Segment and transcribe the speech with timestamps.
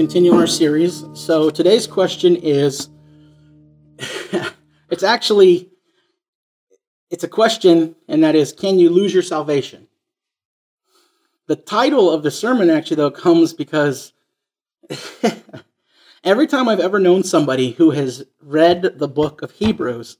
[0.00, 1.04] continue our series.
[1.12, 2.88] So today's question is
[4.88, 5.68] it's actually
[7.10, 9.88] it's a question and that is can you lose your salvation?
[11.48, 14.14] The title of the sermon actually though comes because
[16.24, 20.16] every time I've ever known somebody who has read the book of Hebrews,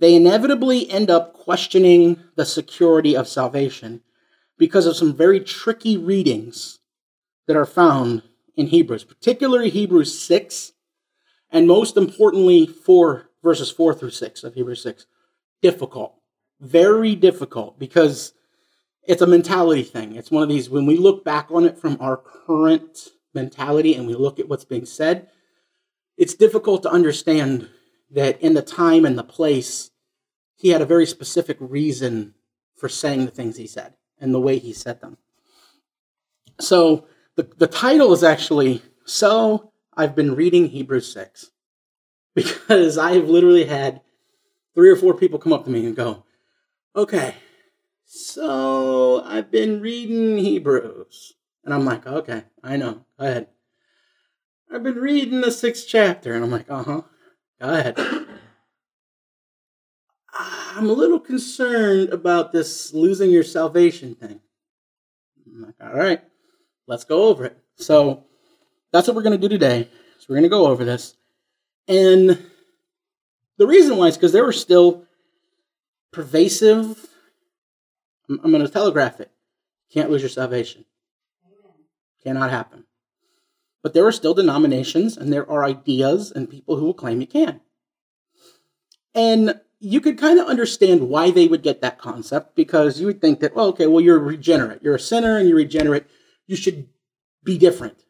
[0.00, 4.02] they inevitably end up questioning the security of salvation
[4.58, 6.80] because of some very tricky readings
[7.46, 8.22] that are found
[8.56, 10.72] in Hebrews, particularly Hebrews 6,
[11.50, 15.06] and most importantly, 4 verses 4 through 6 of Hebrews 6.
[15.60, 16.14] Difficult.
[16.60, 18.32] Very difficult because
[19.06, 20.16] it's a mentality thing.
[20.16, 24.06] It's one of these, when we look back on it from our current mentality and
[24.06, 25.28] we look at what's being said,
[26.16, 27.68] it's difficult to understand
[28.10, 29.90] that in the time and the place,
[30.56, 32.34] he had a very specific reason
[32.76, 35.18] for saying the things he said and the way he said them.
[36.60, 41.50] So the, the title is actually So I've Been Reading Hebrews 6
[42.34, 44.00] because I have literally had
[44.74, 46.24] three or four people come up to me and go,
[46.96, 47.34] Okay,
[48.04, 51.34] so I've been reading Hebrews.
[51.64, 53.04] And I'm like, Okay, I know.
[53.18, 53.48] Go ahead.
[54.72, 56.34] I've been reading the sixth chapter.
[56.34, 57.02] And I'm like, Uh huh.
[57.60, 57.98] Go ahead.
[60.36, 64.40] I'm a little concerned about this losing your salvation thing.
[65.46, 66.22] I'm like, all right,
[66.86, 67.58] let's go over it.
[67.76, 68.24] So
[68.92, 69.88] that's what we're going to do today.
[70.18, 71.16] So we're going to go over this.
[71.88, 72.44] And
[73.58, 75.04] the reason why is because there were still
[76.12, 77.06] pervasive,
[78.28, 79.30] I'm, I'm going to telegraph it.
[79.92, 80.84] Can't lose your salvation.
[82.22, 82.84] Cannot happen.
[83.82, 87.26] But there are still denominations and there are ideas and people who will claim you
[87.26, 87.60] can.
[89.14, 93.20] And you could kind of understand why they would get that concept because you would
[93.20, 94.82] think that, well, okay, well, you're regenerate.
[94.82, 96.06] You're a sinner and you're regenerate.
[96.46, 96.88] You should
[97.42, 98.04] be different.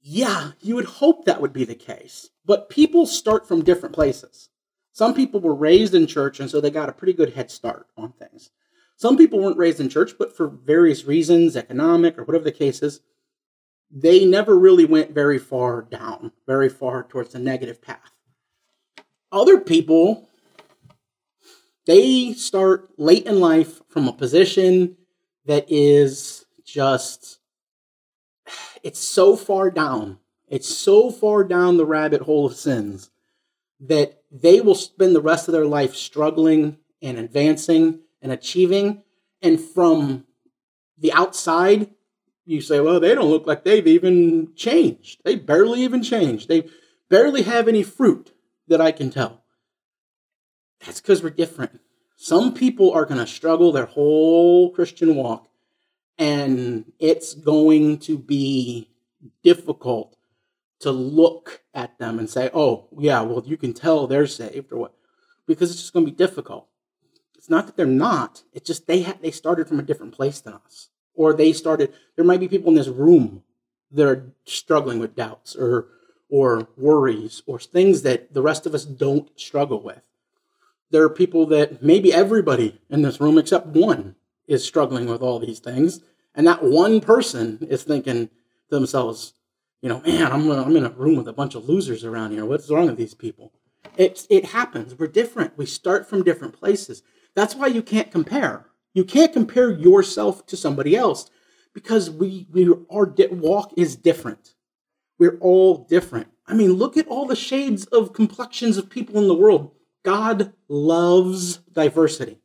[0.00, 2.30] Yeah, you would hope that would be the case.
[2.44, 4.48] But people start from different places.
[4.92, 7.86] Some people were raised in church, and so they got a pretty good head start
[7.96, 8.50] on things.
[8.96, 12.82] Some people weren't raised in church, but for various reasons, economic or whatever the case
[12.82, 13.00] is,
[13.90, 18.12] they never really went very far down, very far towards the negative path.
[19.30, 20.28] Other people,
[21.86, 24.96] they start late in life from a position
[25.46, 26.41] that is
[26.72, 27.38] just
[28.82, 30.18] it's so far down.
[30.48, 33.10] It's so far down the rabbit hole of sins
[33.80, 39.02] that they will spend the rest of their life struggling and advancing and achieving.
[39.40, 40.24] And from
[40.98, 41.90] the outside,
[42.44, 45.20] you say, well, they don't look like they've even changed.
[45.24, 46.48] They barely even changed.
[46.48, 46.68] They
[47.08, 48.32] barely have any fruit
[48.68, 49.42] that I can tell.
[50.84, 51.80] That's because we're different.
[52.16, 55.48] Some people are going to struggle their whole Christian walk
[56.18, 58.90] and it's going to be
[59.42, 60.16] difficult
[60.80, 64.78] to look at them and say, oh, yeah, well, you can tell they're saved or
[64.78, 64.94] what,
[65.46, 66.68] because it's just going to be difficult.
[67.36, 70.40] It's not that they're not, it's just they, ha- they started from a different place
[70.40, 70.88] than us.
[71.14, 73.42] Or they started, there might be people in this room
[73.90, 75.88] that are struggling with doubts or,
[76.28, 80.02] or worries or things that the rest of us don't struggle with.
[80.90, 84.14] There are people that maybe everybody in this room except one
[84.46, 86.00] is struggling with all these things.
[86.34, 89.34] And that one person is thinking to themselves,
[89.80, 92.44] you know, man, I'm, I'm in a room with a bunch of losers around here.
[92.44, 93.52] What's wrong with these people?
[93.96, 94.98] It, it happens.
[94.98, 95.58] We're different.
[95.58, 97.02] We start from different places.
[97.34, 98.66] That's why you can't compare.
[98.94, 101.30] You can't compare yourself to somebody else
[101.74, 104.54] because we, we our walk is different.
[105.18, 106.28] We're all different.
[106.46, 109.72] I mean, look at all the shades of complexions of people in the world.
[110.04, 112.41] God loves diversity.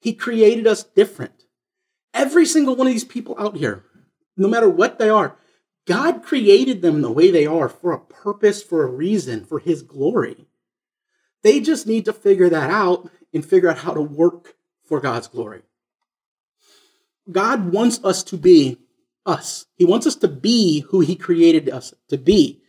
[0.00, 1.44] He created us different.
[2.12, 3.84] Every single one of these people out here,
[4.36, 5.36] no matter what they are,
[5.86, 9.82] God created them the way they are for a purpose, for a reason, for His
[9.82, 10.46] glory.
[11.42, 15.28] They just need to figure that out and figure out how to work for God's
[15.28, 15.62] glory.
[17.30, 18.78] God wants us to be
[19.24, 19.66] us.
[19.76, 22.62] He wants us to be who He created us to be.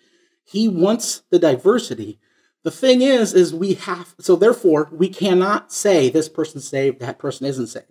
[0.44, 2.20] He wants the diversity.
[2.64, 7.18] The thing is, is we have, so therefore, we cannot say this person's saved, that
[7.18, 7.86] person isn't saved.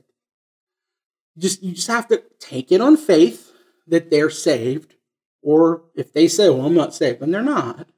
[1.39, 3.53] Just you just have to take it on faith
[3.87, 4.95] that they're saved,
[5.43, 7.89] or if they say, "Well, I'm not saved," then they're not.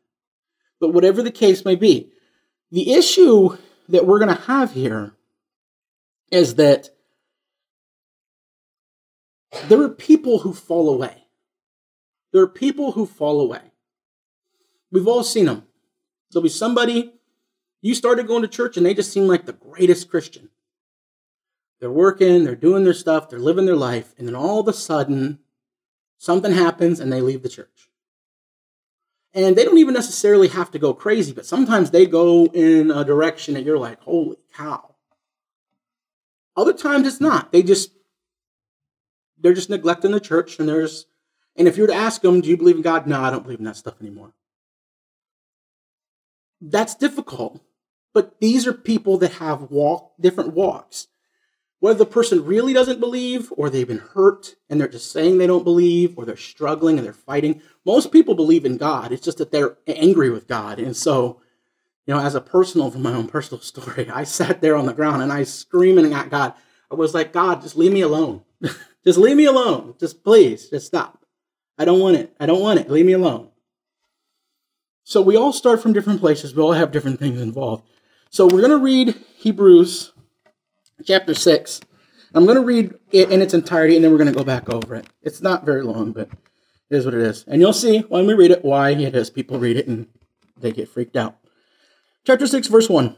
[0.81, 2.13] But whatever the case may be,
[2.71, 3.57] the issue
[3.89, 5.15] that we're going to have here
[6.31, 6.91] is that
[9.69, 11.27] there are people who fall away.
[12.33, 13.73] There are people who fall away.
[14.91, 15.67] We've all seen them.
[16.33, 17.15] There'll be somebody,
[17.81, 20.49] you started going to church and they just seem like the greatest Christian.
[21.81, 24.73] They're working, they're doing their stuff, they're living their life, and then all of a
[24.73, 25.41] sudden,
[26.23, 27.91] Something happens and they leave the church.
[29.35, 33.05] And they don't even necessarily have to go crazy, but sometimes they go in a
[33.05, 34.95] direction that you're like, holy cow.
[36.57, 37.51] Other times it's not.
[37.51, 37.91] They just
[39.37, 41.07] they're just neglecting the church and there's
[41.57, 43.09] and if you were to ask them, do you believe in God?
[43.09, 44.33] No, I don't believe in that stuff anymore.
[46.63, 47.61] That's difficult.
[48.15, 51.09] But these are people that have walk different walks.
[51.81, 55.49] Whether the person really doesn't believe, or they've been hurt and they're just saying they
[55.49, 57.61] don't believe, or they're struggling and they're fighting.
[57.85, 59.11] Most people believe in God.
[59.11, 60.79] It's just that they're angry with God.
[60.79, 61.41] And so,
[62.07, 64.95] you know, as a personal, from my own personal story, I sat there on the
[64.95, 66.55] ground and I screaming at God.
[66.91, 68.43] I was like, God, just leave me alone.
[69.05, 69.95] just leave me alone.
[69.99, 71.25] Just please, just stop.
[71.79, 72.33] I don't want it.
[72.39, 72.91] I don't want it.
[72.91, 73.49] Leave me alone.
[75.05, 76.55] So we all start from different places.
[76.55, 77.85] We all have different things involved.
[78.31, 80.13] So we're going to read Hebrews
[81.05, 81.81] chapter 6.
[82.35, 84.71] I'm going to read it in its entirety and then we're going to go back
[84.71, 85.07] over it.
[85.23, 86.31] It's not very long, but
[86.89, 87.45] it is what it is.
[87.47, 89.29] And you'll see when we read it why it is.
[89.29, 90.07] People read it and
[90.57, 91.37] they get freaked out.
[92.25, 93.17] Chapter 6, verse 1.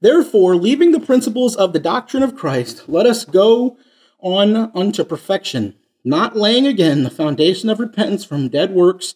[0.00, 3.76] Therefore, leaving the principles of the doctrine of Christ, let us go
[4.20, 5.74] on unto perfection,
[6.04, 9.14] not laying again the foundation of repentance from dead works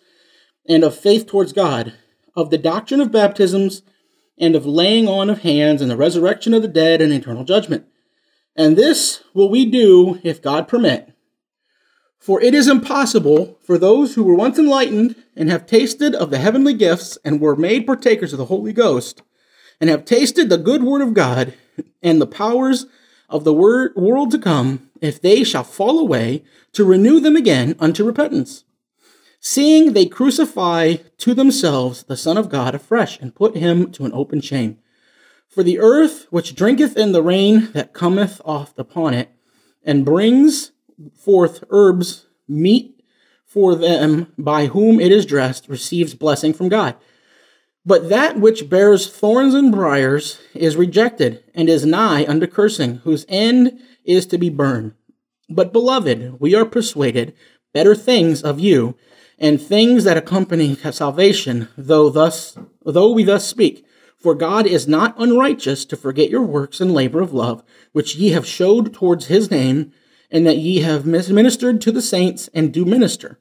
[0.69, 1.95] and of faith towards God,
[2.35, 3.83] of the doctrine of baptisms
[4.39, 7.87] and of laying on of hands and the resurrection of the dead and eternal judgment.
[8.57, 11.13] And this will we do if God permit.
[12.19, 16.39] For it is impossible for those who were once enlightened and have tasted of the
[16.39, 19.23] heavenly gifts and were made partakers of the Holy Ghost
[19.81, 21.55] and have tasted the good word of God
[22.03, 22.87] and the powers
[23.29, 27.77] of the word, world to come, if they shall fall away, to renew them again
[27.79, 28.65] unto repentance
[29.45, 34.13] seeing they crucify to themselves the Son of God afresh, and put him to an
[34.15, 34.79] open shame.
[35.49, 39.31] For the earth which drinketh in the rain that cometh oft upon it,
[39.83, 40.71] and brings
[41.13, 43.03] forth herbs meet
[43.45, 46.95] for them by whom it is dressed, receives blessing from God.
[47.85, 53.27] But that which bears thorns and briers is rejected, and is nigh unto cursing, whose
[53.29, 54.93] end is to be burned.
[55.49, 57.35] But, beloved, we are persuaded
[57.73, 58.97] better things of you,
[59.39, 63.85] and things that accompany salvation, though thus though we thus speak.
[64.19, 68.29] For God is not unrighteous to forget your works and labor of love, which ye
[68.31, 69.93] have showed towards his name,
[70.31, 73.41] and that ye have ministered to the saints and do minister.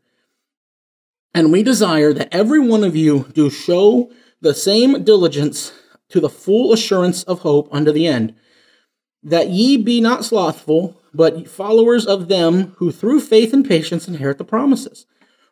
[1.35, 4.11] And we desire that every one of you do show
[4.41, 5.71] the same diligence
[6.09, 8.33] to the full assurance of hope unto the end,
[9.23, 14.37] that ye be not slothful, but followers of them who through faith and patience inherit
[14.37, 15.05] the promises.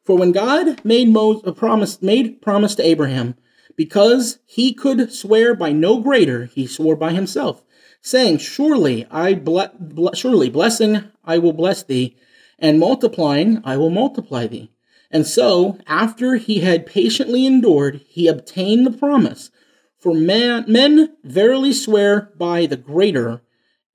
[0.04, 3.36] For when God made a uh, promise, made promise to Abraham,
[3.76, 7.64] because he could swear by no greater, he swore by himself,
[8.02, 12.16] saying, "Surely I ble- ble- surely blessing I will bless thee,
[12.58, 14.72] and multiplying I will multiply thee."
[15.12, 19.52] And so, after he had patiently endured, he obtained the promise.
[20.00, 23.42] For man, men verily swear by the greater,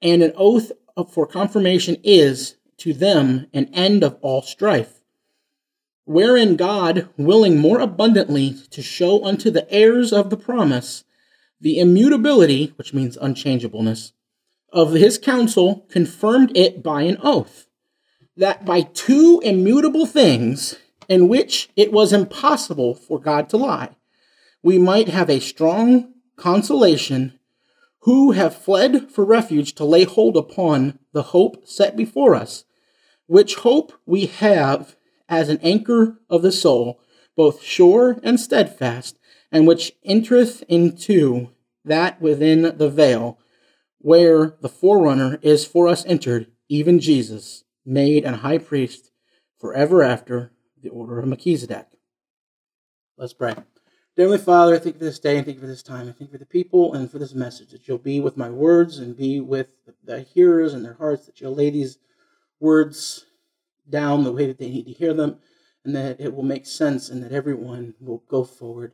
[0.03, 0.73] and an oath
[1.11, 5.01] for confirmation is to them an end of all strife
[6.05, 11.05] wherein God, willing more abundantly to show unto the heirs of the promise
[11.61, 14.13] the immutability, which means unchangeableness,
[14.73, 17.69] of his counsel, confirmed it by an oath,
[18.37, 20.77] that by two immutable things,
[21.09, 23.97] in which it was impossible for God to lie,
[24.63, 27.39] we might have a strong consolation
[28.05, 32.65] who have fled for refuge to lay hold upon the hope set before us,
[33.27, 34.95] which hope we have
[35.27, 37.01] as an anchor of the soul,
[37.35, 39.19] both sure and steadfast,
[39.51, 41.49] and which entereth into
[41.83, 43.39] that within the veil,
[43.99, 49.13] where the forerunner is for us entered, even Jesus, made an high priest
[49.59, 51.87] forever after the order of Melchizedek.
[53.17, 53.55] Let's pray.
[54.17, 56.03] Heavenly Father, I thank you for this day and thank you for this time.
[56.09, 58.49] I thank you for the people and for this message, that you'll be with my
[58.49, 61.99] words and be with the hearers and their hearts, that you'll lay these
[62.61, 63.27] words
[63.91, 65.39] down the way that they need to hear them,
[65.85, 68.93] and that it will make sense, and that everyone will go forward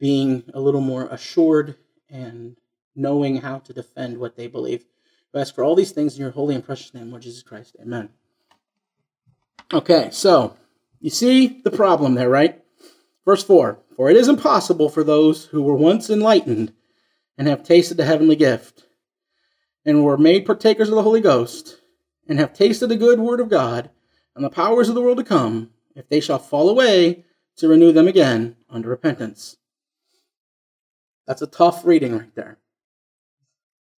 [0.00, 1.76] being a little more assured
[2.08, 2.56] and
[2.96, 4.86] knowing how to defend what they believe.
[5.34, 7.76] I ask for all these things in your holy and precious name, Lord Jesus Christ.
[7.82, 8.08] Amen.
[9.74, 10.56] Okay, so
[11.00, 12.64] you see the problem there, right?
[13.28, 16.72] Verse 4 For it is impossible for those who were once enlightened
[17.36, 18.86] and have tasted the heavenly gift
[19.84, 21.78] and were made partakers of the Holy Ghost
[22.26, 23.90] and have tasted the good word of God
[24.34, 27.92] and the powers of the world to come, if they shall fall away, to renew
[27.92, 29.58] them again unto repentance.
[31.26, 32.56] That's a tough reading right there.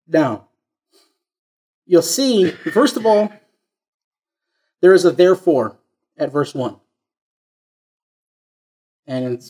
[0.07, 0.49] Now,
[1.85, 3.31] you'll see, first of all,
[4.81, 5.77] There is a therefore
[6.17, 6.81] at verse 1.
[9.09, 9.43] And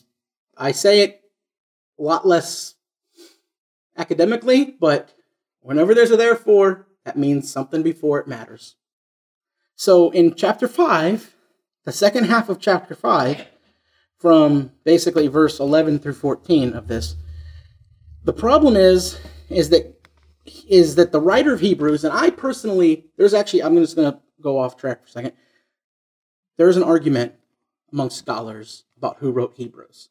[0.57, 1.21] I say it
[1.99, 2.77] a lot less
[3.97, 5.13] academically, but
[5.61, 8.77] whenever there's a therefore, that means something before it matters.
[9.75, 11.35] So in chapter 5,
[11.85, 13.47] the second half of chapter 5,
[14.17, 17.17] from basically verse 11 through 14 of this,
[18.25, 19.19] the problem is
[19.51, 19.95] is that
[20.69, 24.19] is that the writer of Hebrews, and I personally, there's actually, I'm just going to
[24.41, 25.33] go off track for a second.
[26.57, 27.35] There's an argument
[27.93, 30.11] among scholars about who wrote Hebrews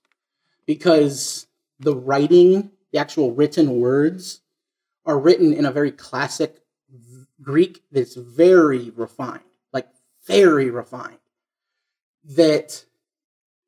[0.66, 1.48] because
[1.80, 4.42] the writing, the actual written words,
[5.06, 6.58] are written in a very classic
[7.42, 9.88] Greek that's very refined, like
[10.26, 11.20] very refined,
[12.24, 12.84] that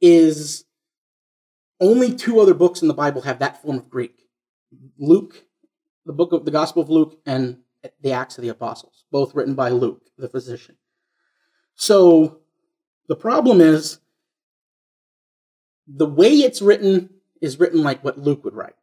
[0.01, 0.65] is
[1.79, 4.25] only two other books in the Bible have that form of Greek
[4.97, 5.45] Luke,
[6.05, 7.59] the book of the Gospel of Luke, and
[8.01, 10.75] the Acts of the Apostles, both written by Luke, the physician.
[11.75, 12.39] So
[13.07, 13.99] the problem is
[15.95, 17.09] the way it's written
[17.41, 18.75] is written like what Luke would write.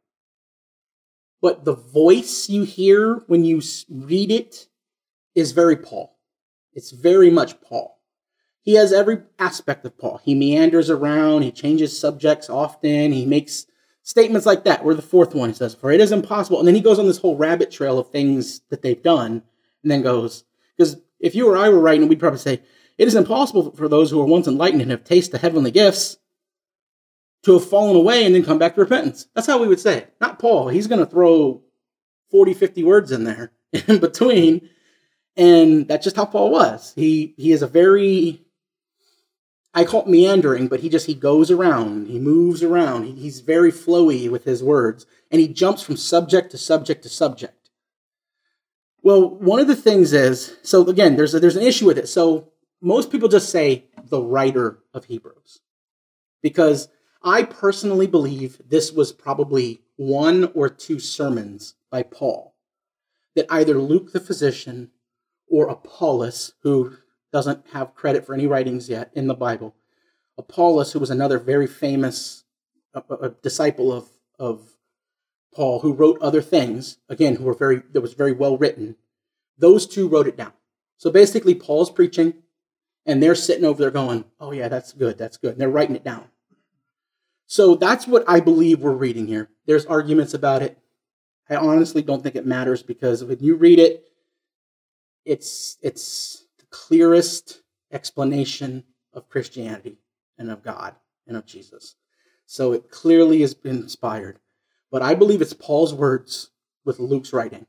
[1.41, 4.67] But the voice you hear when you read it
[5.35, 6.19] is very Paul.
[6.73, 8.01] It's very much Paul.
[8.63, 10.21] He has every aspect of Paul.
[10.25, 13.67] He meanders around, he changes subjects often, he makes
[14.03, 14.85] statements like that.
[14.85, 16.59] Where the fourth one he says, For it is impossible.
[16.59, 19.43] And then he goes on this whole rabbit trail of things that they've done,
[19.83, 20.45] and then goes,
[20.77, 22.63] Because if you or I were writing, we'd probably say,
[22.99, 26.17] It is impossible for those who were once enlightened and have tasted the heavenly gifts
[27.47, 29.29] to have fallen away and then come back to repentance.
[29.33, 30.15] That's how we would say it.
[30.21, 30.67] Not Paul.
[30.67, 31.63] He's going to throw
[32.33, 33.53] 40, 50 words in there
[33.87, 34.69] in between.
[35.37, 36.93] And that's just how Paul was.
[36.97, 38.43] He he is a very
[39.73, 43.41] I call it meandering, but he just he goes around, he moves around, he, he's
[43.41, 47.71] very flowy with his words, and he jumps from subject to subject to subject.
[49.03, 52.09] Well, one of the things is so again, there's a, there's an issue with it.
[52.09, 52.49] So
[52.81, 55.61] most people just say the writer of Hebrews
[56.43, 56.89] because
[57.27, 62.55] I personally believe this was probably one or two sermons by Paul
[63.35, 64.93] that either Luke the physician
[65.49, 66.99] or Apollos, who
[67.33, 69.75] doesn't have credit for any writings yet in the Bible,
[70.39, 72.45] Apollos, who was another very famous
[72.95, 74.77] a, a disciple of, of
[75.53, 78.95] Paul, who wrote other things, again, who were very that was very well written,
[79.59, 80.53] those two wrote it down.
[80.97, 82.35] So basically, Paul's preaching,
[83.05, 85.97] and they're sitting over there going, "Oh yeah, that's good, that's good," and they're writing
[85.97, 86.29] it down.
[87.47, 89.49] So that's what I believe we're reading here.
[89.67, 90.79] There's arguments about it.
[91.49, 94.05] I honestly don't think it matters because when you read it,
[95.25, 97.63] it's it's the clearest
[97.93, 99.99] explanation of Christianity
[100.39, 100.95] and of God
[101.27, 101.97] and of Jesus.
[102.47, 104.39] So it clearly has been inspired.
[104.91, 106.51] But I believe it's Paul's words
[106.85, 107.67] with Luke's writing,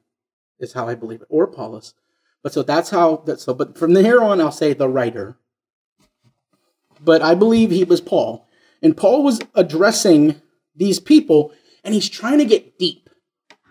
[0.60, 1.93] is how I believe it, or Apollos.
[2.43, 5.38] But so that's how that so but from here on I'll say the writer.
[7.00, 8.47] But I believe he was Paul.
[8.81, 10.41] And Paul was addressing
[10.75, 11.51] these people
[11.84, 13.10] and he's trying to get deep.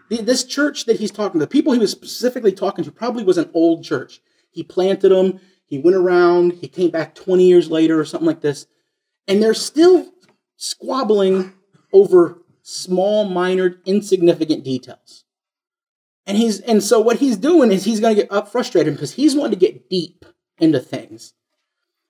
[0.09, 3.39] This church that he's talking to, the people he was specifically talking to, probably was
[3.39, 4.21] an old church.
[4.51, 8.41] He planted them, he went around, he came back 20 years later or something like
[8.41, 8.67] this,
[9.27, 10.13] and they're still
[10.57, 11.53] squabbling
[11.93, 15.25] over small, minor, insignificant details.
[16.25, 19.13] And he's and so what he's doing is he's going to get up frustrated because
[19.13, 20.25] he's wanting to get deep
[20.59, 21.35] into things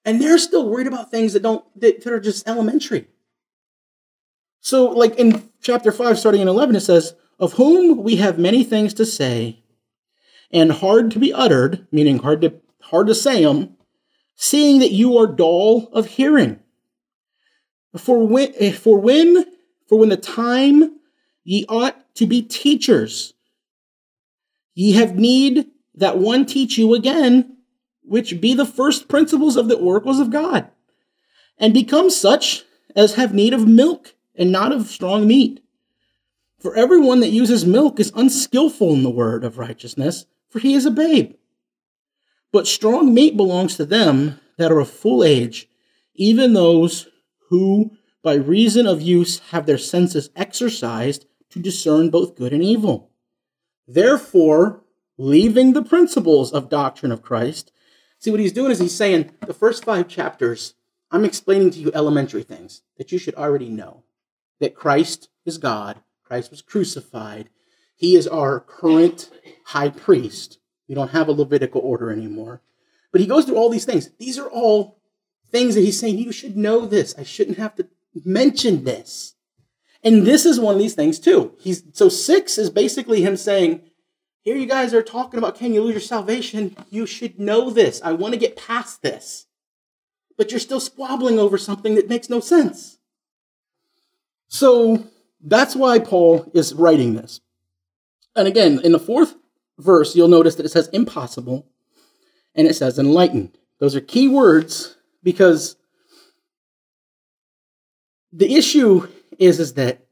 [0.06, 3.08] and they're still worried about things that don't that, that are just elementary.
[4.60, 8.64] So, like in chapter 5, starting in 11, it says, Of whom we have many
[8.64, 9.62] things to say,
[10.50, 13.76] and hard to be uttered, meaning hard to hard to say them,
[14.36, 16.60] seeing that you are dull of hearing.
[17.96, 19.44] For when, eh, for when,
[19.88, 21.00] for when the time
[21.42, 23.34] ye ought to be teachers,
[24.75, 27.55] ye have need that one teach you again
[28.06, 30.70] which be the first principles of the oracles of God,
[31.58, 35.62] and become such as have need of milk and not of strong meat.
[36.58, 40.86] For everyone that uses milk is unskillful in the word of righteousness, for he is
[40.86, 41.34] a babe.
[42.52, 45.68] But strong meat belongs to them that are of full age,
[46.14, 47.08] even those
[47.50, 47.90] who,
[48.22, 53.10] by reason of use, have their senses exercised to discern both good and evil.
[53.86, 54.82] Therefore,
[55.18, 57.72] leaving the principles of doctrine of Christ,
[58.26, 60.75] See, what he's doing is he's saying the first five chapters,
[61.12, 64.02] I'm explaining to you elementary things that you should already know
[64.59, 67.50] that Christ is God, Christ was crucified,
[67.95, 69.30] he is our current
[69.66, 70.59] high priest.
[70.88, 72.62] We don't have a Levitical order anymore.
[73.12, 74.11] But he goes through all these things.
[74.18, 74.99] These are all
[75.52, 77.14] things that he's saying, you should know this.
[77.16, 77.87] I shouldn't have to
[78.25, 79.37] mention this.
[80.02, 81.54] And this is one of these things too.
[81.61, 83.83] He's so six is basically him saying,
[84.46, 86.76] Here you guys are talking about can you lose your salvation?
[86.88, 88.00] You should know this.
[88.04, 89.46] I want to get past this.
[90.38, 92.98] But you're still squabbling over something that makes no sense.
[94.46, 95.04] So
[95.40, 97.40] that's why Paul is writing this.
[98.36, 99.34] And again, in the fourth
[99.80, 101.66] verse, you'll notice that it says impossible
[102.54, 103.58] and it says enlightened.
[103.80, 105.74] Those are key words because
[108.32, 109.08] the issue
[109.40, 110.06] is, is that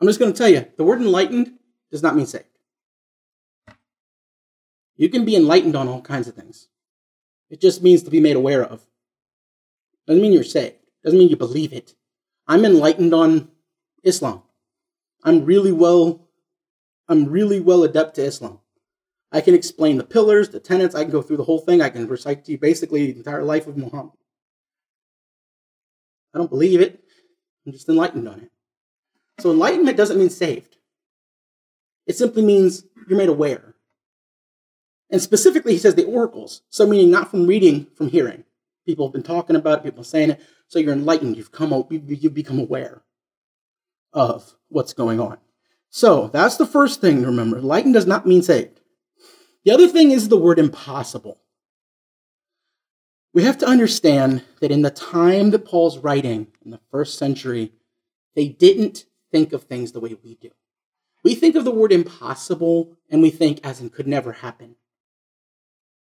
[0.00, 1.52] I'm just going to tell you the word enlightened
[1.92, 2.46] does not mean saved.
[4.96, 6.68] You can be enlightened on all kinds of things.
[7.50, 8.86] It just means to be made aware of.
[10.06, 10.76] Doesn't mean you're saved.
[11.04, 11.94] Doesn't mean you believe it.
[12.48, 13.50] I'm enlightened on
[14.02, 14.42] Islam.
[15.24, 16.26] I'm really well
[17.08, 18.58] I'm really well adept to Islam.
[19.30, 21.80] I can explain the pillars, the tenets, I can go through the whole thing.
[21.80, 24.14] I can recite to you basically the entire life of Muhammad.
[26.34, 27.04] I don't believe it.
[27.64, 28.50] I'm just enlightened on it.
[29.38, 30.76] So enlightenment doesn't mean saved.
[32.06, 33.75] It simply means you're made aware.
[35.10, 36.62] And specifically, he says the oracles.
[36.68, 38.44] So meaning not from reading, from hearing.
[38.84, 40.40] People have been talking about it, people saying it.
[40.68, 41.36] So you're enlightened.
[41.36, 43.02] You've come, you've become aware
[44.12, 45.38] of what's going on.
[45.90, 47.58] So that's the first thing to remember.
[47.58, 48.80] Enlightened does not mean saved.
[49.64, 51.38] The other thing is the word impossible.
[53.32, 57.72] We have to understand that in the time that Paul's writing, in the first century,
[58.34, 60.50] they didn't think of things the way we do.
[61.22, 64.76] We think of the word impossible and we think as in could never happen.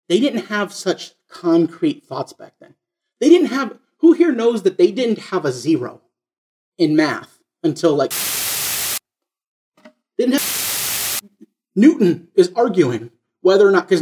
[0.10, 2.76] They didn't have such concrete thoughts back then.
[3.20, 6.02] They didn't have, who here knows that they didn't have a zero
[6.78, 8.12] in math until like,
[10.18, 11.24] didn't have,
[11.76, 13.12] Newton is arguing
[13.42, 14.02] whether or not, because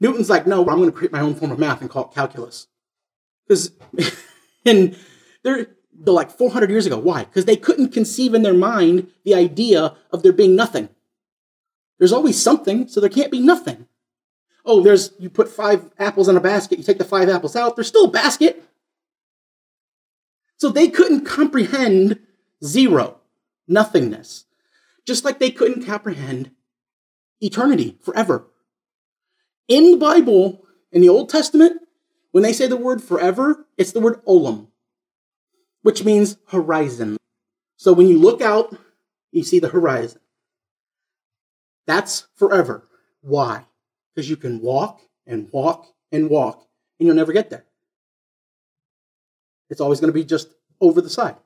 [0.00, 2.14] Newton's like, no, I'm going to create my own form of math and call it
[2.14, 2.66] calculus.
[3.46, 3.72] Because,
[4.66, 4.96] and
[5.42, 6.98] they're, they're like 400 years ago.
[6.98, 7.24] Why?
[7.24, 10.88] Because they couldn't conceive in their mind the idea of there being nothing.
[11.98, 13.86] There's always something, so there can't be nothing.
[14.64, 17.76] Oh, there's, you put five apples in a basket, you take the five apples out,
[17.76, 18.64] there's still a basket.
[20.56, 22.18] So they couldn't comprehend
[22.64, 23.20] zero,
[23.68, 24.46] nothingness.
[25.06, 26.50] Just like they couldn't comprehend
[27.40, 28.46] eternity, forever.
[29.68, 31.82] In the Bible, in the Old Testament,
[32.30, 34.68] when they say the word forever, it's the word olam,
[35.82, 37.18] which means horizon.
[37.76, 38.76] So when you look out,
[39.30, 40.20] you see the horizon.
[41.86, 42.88] That's forever.
[43.20, 43.66] Why?
[44.14, 46.66] Because you can walk and walk and walk,
[46.98, 47.64] and you'll never get there.
[49.70, 51.36] It's always going to be just over the side.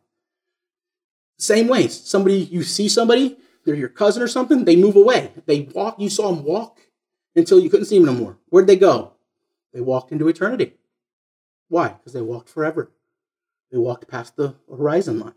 [1.38, 1.98] Same ways.
[1.98, 5.33] Somebody, you see somebody, they're your cousin or something, they move away.
[5.46, 6.79] They walk, you saw them walk
[7.37, 8.38] until you couldn't see them no more.
[8.48, 9.12] Where'd they go?
[9.72, 10.74] They walked into eternity.
[11.68, 11.88] Why?
[11.88, 12.90] Because they walked forever.
[13.70, 15.35] They walked past the horizon line.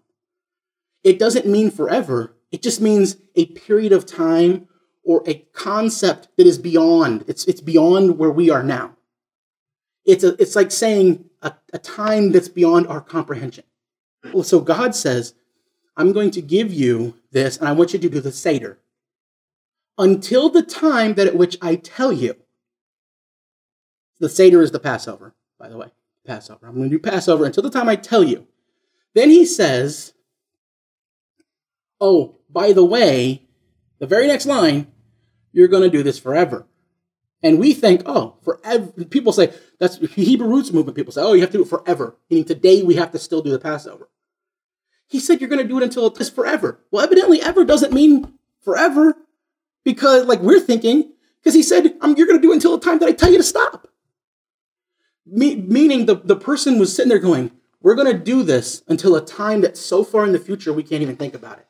[1.04, 4.68] It doesn't mean forever, it just means a period of time
[5.12, 7.26] or a concept that is beyond.
[7.28, 8.96] It's, it's beyond where we are now.
[10.06, 13.66] It's, a, it's like saying a, a time that's beyond our comprehension.
[14.34, 15.34] Well, so God says,
[15.98, 18.80] I'm going to give you this, and I want you to do the Seder
[19.98, 22.38] until the time that at which I tell you.
[24.22, 25.88] The Seder is the Passover, by the way.
[26.26, 26.68] Passover.
[26.68, 28.48] I'm going to do Passover until the time I tell you.
[29.14, 30.14] Then he says,
[32.00, 33.44] Oh, by the way,
[34.00, 34.91] the very next line,
[35.52, 36.68] you're going to do this forever.
[37.44, 38.92] And we think, oh, forever.
[39.06, 40.96] People say, that's Hebrew roots movement.
[40.96, 42.18] People say, oh, you have to do it forever.
[42.30, 44.10] Meaning today we have to still do the Passover.
[45.08, 46.80] He said you're going to do it until it's forever.
[46.92, 48.34] Well, evidently, ever doesn't mean
[48.64, 49.18] forever
[49.84, 53.00] because, like, we're thinking, because he said, you're going to do it until the time
[53.00, 53.90] that I tell you to stop.
[55.26, 59.16] Me- meaning the, the person was sitting there going, we're going to do this until
[59.16, 61.68] a time that's so far in the future we can't even think about it.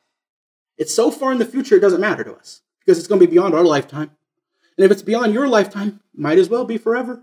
[0.77, 3.27] It's so far in the future, it doesn't matter to us because it's going to
[3.27, 4.11] be beyond our lifetime.
[4.77, 7.21] And if it's beyond your lifetime, might as well be forever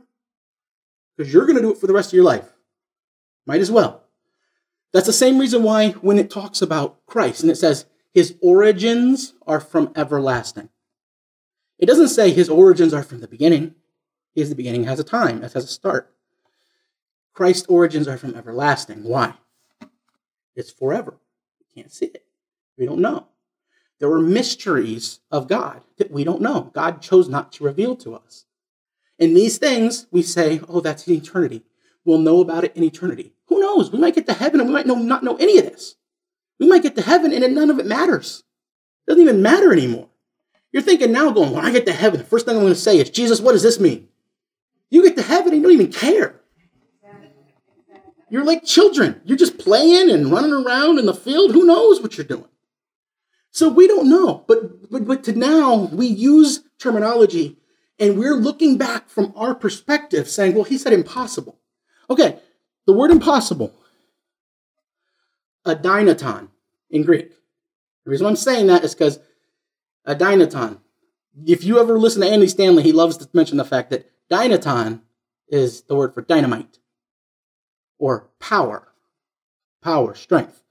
[1.16, 2.48] because you're going to do it for the rest of your life.
[3.46, 4.04] Might as well.
[4.92, 9.34] That's the same reason why when it talks about Christ and it says his origins
[9.46, 10.70] are from everlasting,
[11.78, 13.74] it doesn't say his origins are from the beginning.
[14.34, 16.12] His the beginning has a time, it has a start.
[17.32, 19.04] Christ's origins are from everlasting.
[19.04, 19.34] Why?
[20.56, 21.18] It's forever.
[21.60, 22.24] We can't see it.
[22.76, 23.27] We don't know.
[24.00, 26.70] There were mysteries of God that we don't know.
[26.74, 28.44] God chose not to reveal to us.
[29.18, 31.64] And these things, we say, oh, that's in eternity.
[32.04, 33.32] We'll know about it in eternity.
[33.46, 33.90] Who knows?
[33.90, 35.96] We might get to heaven and we might know, not know any of this.
[36.60, 38.44] We might get to heaven and then none of it matters.
[39.06, 40.08] It doesn't even matter anymore.
[40.72, 42.78] You're thinking now, going, when I get to heaven, the first thing I'm going to
[42.78, 44.08] say is, Jesus, what does this mean?
[44.90, 46.40] You get to heaven and you don't even care.
[48.30, 49.20] You're like children.
[49.24, 51.52] You're just playing and running around in the field.
[51.52, 52.44] Who knows what you're doing?
[53.58, 54.44] So we don't know.
[54.46, 57.56] But, but, but to now, we use terminology
[57.98, 61.58] and we're looking back from our perspective saying, well, he said impossible.
[62.08, 62.38] Okay,
[62.86, 63.74] the word impossible,
[65.66, 66.50] adynaton
[66.88, 67.32] in Greek.
[68.04, 69.18] The reason I'm saying that is because
[70.06, 70.78] adynaton,
[71.44, 75.00] if you ever listen to Andy Stanley, he loves to mention the fact that dynaton
[75.48, 76.78] is the word for dynamite
[77.98, 78.86] or power,
[79.82, 80.62] power, strength.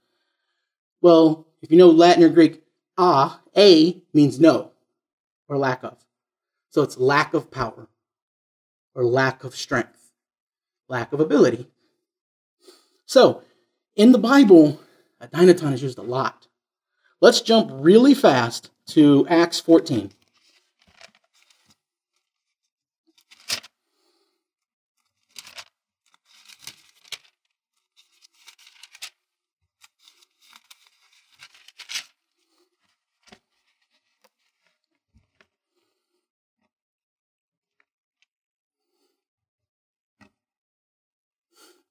[1.02, 2.62] Well, if you know Latin or Greek,
[2.98, 4.72] ah, a means no
[5.48, 5.96] or lack of.
[6.68, 7.88] So it's lack of power
[8.94, 10.12] or lack of strength,
[10.88, 11.68] lack of ability.
[13.06, 13.42] So
[13.96, 14.80] in the Bible,
[15.22, 16.48] adynaton is used a lot.
[17.20, 20.12] Let's jump really fast to Acts 14.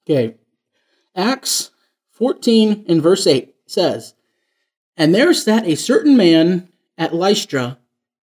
[0.10, 0.38] Okay.
[1.18, 1.72] Acts
[2.12, 4.14] 14 and verse 8 says,
[4.96, 7.78] And there sat a certain man at Lystra,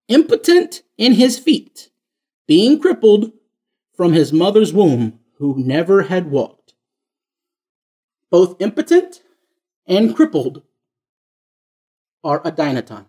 [0.08, 1.90] impotent in his feet,
[2.46, 3.32] being crippled
[3.92, 6.72] from his mother's womb, who never had walked.
[8.30, 9.22] Both impotent
[9.86, 10.62] and crippled
[12.22, 13.04] are adynaton.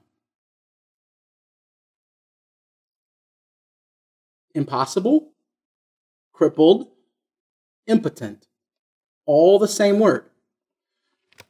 [4.54, 5.32] Impossible,
[6.34, 6.90] crippled,
[7.88, 8.48] impotent
[9.26, 10.26] all the same word.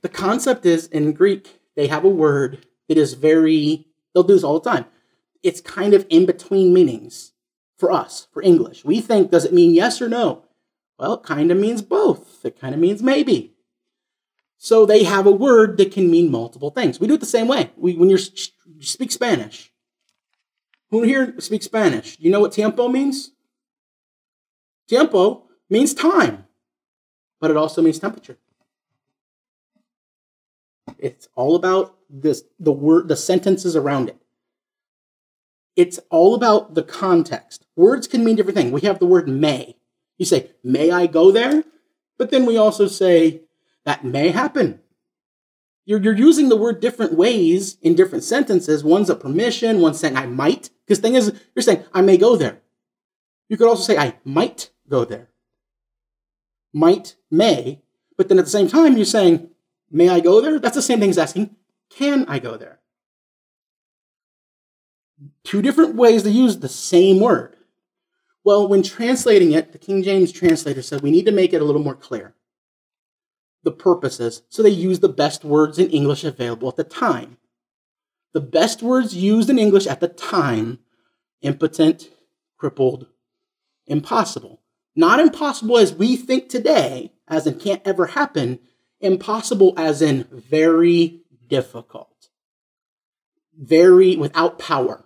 [0.01, 4.43] The concept is in Greek, they have a word that is very, they'll do this
[4.43, 4.85] all the time.
[5.43, 7.33] It's kind of in between meanings
[7.77, 8.85] for us, for English.
[8.85, 10.43] We think, does it mean yes or no?
[10.97, 12.45] Well, it kind of means both.
[12.45, 13.53] It kind of means maybe.
[14.57, 16.99] So they have a word that can mean multiple things.
[16.99, 17.71] We do it the same way.
[17.75, 19.71] We, when you speak Spanish,
[20.89, 22.17] who here speaks Spanish?
[22.17, 23.31] Do you know what tiempo means?
[24.87, 26.44] Tiempo means time
[27.39, 28.37] but it also means temperature.
[30.97, 34.17] It's all about this the word the sentences around it.
[35.75, 37.65] It's all about the context.
[37.75, 38.71] Words can mean different things.
[38.71, 39.75] We have the word may.
[40.17, 41.65] You say, may I go there?
[42.17, 43.41] But then we also say,
[43.83, 44.79] that may happen.
[45.85, 48.85] You're, you're using the word different ways in different sentences.
[48.85, 50.69] One's a permission, one's saying I might.
[50.85, 52.61] Because thing is, you're saying I may go there.
[53.49, 55.29] You could also say I might go there
[56.75, 57.81] might, may,
[58.17, 59.49] but then at the same time you're saying,
[59.89, 60.59] may I go there?
[60.59, 61.55] That's the same thing as asking,
[61.89, 62.79] can I go there?
[65.45, 67.55] Two different ways to use the same word.
[68.43, 71.65] Well, when translating it, the King James translator said we need to make it a
[71.65, 72.35] little more clear.
[73.63, 77.37] The purposes, so they use the best words in English available at the time.
[78.33, 80.79] The best words used in English at the time
[81.41, 82.09] impotent,
[82.57, 83.07] crippled,
[83.87, 84.61] impossible.
[84.95, 88.59] Not impossible as we think today, as in can't ever happen,
[88.99, 92.29] impossible as in very difficult,
[93.57, 95.05] very without power.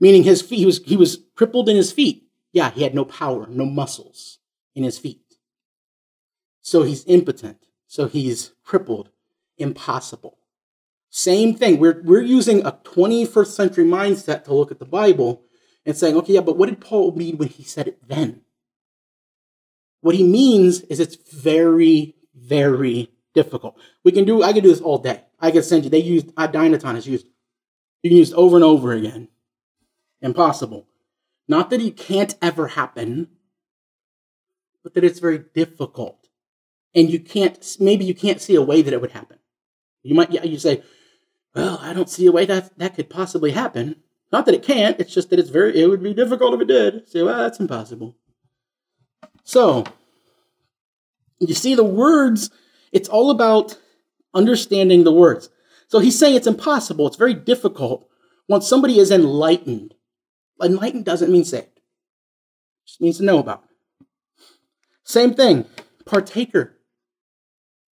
[0.00, 2.24] Meaning his feet, he was, he was crippled in his feet.
[2.52, 4.38] Yeah, he had no power, no muscles
[4.74, 5.36] in his feet.
[6.62, 7.66] So he's impotent.
[7.86, 9.10] So he's crippled,
[9.58, 10.38] impossible.
[11.10, 11.78] Same thing.
[11.78, 15.42] We're, we're using a 21st century mindset to look at the Bible
[15.84, 18.42] and saying, okay, yeah, but what did Paul mean when he said it then?
[20.00, 23.78] What he means is it's very, very difficult.
[24.04, 25.24] We can do, I can do this all day.
[25.40, 27.26] I can send you, they used, Dynaton is used,
[28.02, 29.28] you can use over and over again.
[30.20, 30.86] Impossible.
[31.48, 33.28] Not that it can't ever happen,
[34.82, 36.28] but that it's very difficult.
[36.94, 39.38] And you can't, maybe you can't see a way that it would happen.
[40.02, 40.82] You might, you say,
[41.54, 43.96] well, I don't see a way that that could possibly happen.
[44.32, 46.68] Not that it can't, it's just that it's very, it would be difficult if it
[46.68, 47.08] did.
[47.08, 48.16] Say, ah, well, that's impossible.
[49.44, 49.84] So,
[51.38, 52.50] you see the words,
[52.92, 53.76] it's all about
[54.32, 55.50] understanding the words.
[55.88, 58.08] So he's saying it's impossible, it's very difficult
[58.48, 59.94] once somebody is enlightened.
[60.62, 61.82] Enlightened doesn't mean saved, it
[62.86, 63.64] just means to know about.
[65.04, 65.66] Same thing,
[66.06, 66.78] partaker.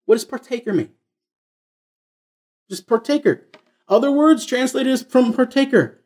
[0.05, 0.91] What does partaker mean?
[2.71, 3.49] Just partaker.
[3.89, 5.98] Other words translated from partaker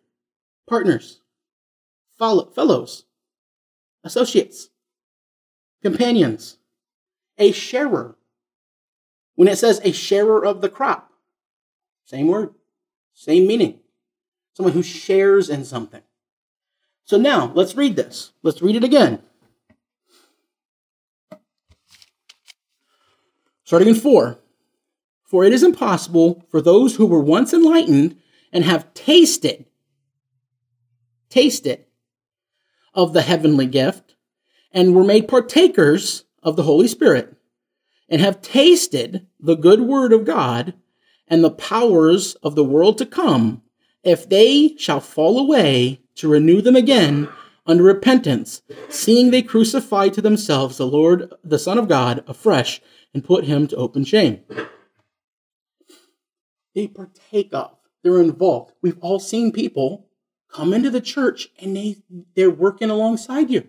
[0.69, 1.21] partners,
[2.19, 3.05] follow, fellows,
[4.05, 4.69] associates,
[5.83, 6.59] companions,
[7.39, 8.17] a sharer.
[9.35, 11.11] When it says a sharer of the crop,
[12.05, 12.55] same word,
[13.15, 13.81] same meaning.
[14.55, 16.03] Someone who shares in something.
[17.05, 18.33] So now let's read this.
[18.43, 19.23] Let's read it again.
[23.65, 24.39] Starting in 4.
[25.25, 28.19] For it is impossible for those who were once enlightened
[28.53, 29.65] and have tasted,
[31.33, 31.87] tasted
[32.95, 34.15] of the heavenly gift
[34.71, 37.35] and were made partakers of the Holy Spirit
[38.09, 40.75] and have tasted the good word of God
[41.27, 43.63] and the powers of the world to come,
[44.05, 47.29] if they shall fall away, to renew them again
[47.65, 52.83] under repentance, seeing they crucify to themselves the Lord, the Son of God, afresh,
[53.15, 54.41] and put him to open shame.
[56.75, 58.73] They partake of, they're involved.
[58.83, 60.09] We've all seen people
[60.53, 61.97] come into the church and they,
[62.37, 63.69] they're working alongside you.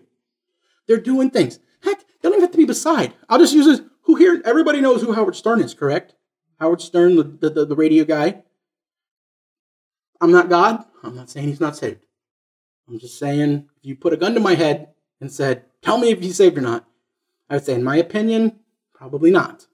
[0.86, 1.58] They're doing things.
[1.82, 3.14] Heck, they don't even have to be beside.
[3.28, 3.80] I'll just use this.
[4.02, 6.14] Who here, everybody knows who Howard Stern is, correct?
[6.60, 8.42] Howard Stern, the, the, the radio guy.
[10.20, 10.84] I'm not God.
[11.02, 12.04] I'm not saying he's not saved.
[12.86, 14.88] I'm just saying, if you put a gun to my head
[15.20, 16.86] and said, tell me if he's saved or not,
[17.48, 18.60] I would say, in my opinion,
[18.94, 19.66] probably not.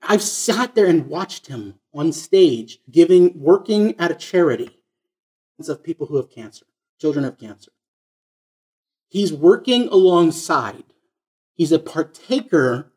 [0.00, 4.81] I've sat there and watched him on stage giving, working at a charity
[5.68, 6.66] of people who have cancer,
[6.98, 7.72] children of cancer.
[9.08, 10.84] He's working alongside.
[11.54, 12.92] He's a partaker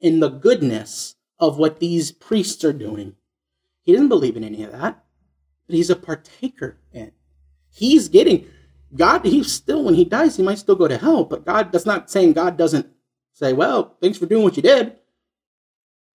[0.00, 3.14] in the goodness of what these priests are doing.
[3.82, 5.04] He doesn't believe in any of that,
[5.66, 7.12] but he's a partaker in.
[7.70, 8.46] He's getting
[8.96, 9.24] God.
[9.24, 11.24] He's still when he dies, he might still go to hell.
[11.24, 12.88] But God, that's not saying God doesn't
[13.32, 14.96] say, "Well, thanks for doing what you did."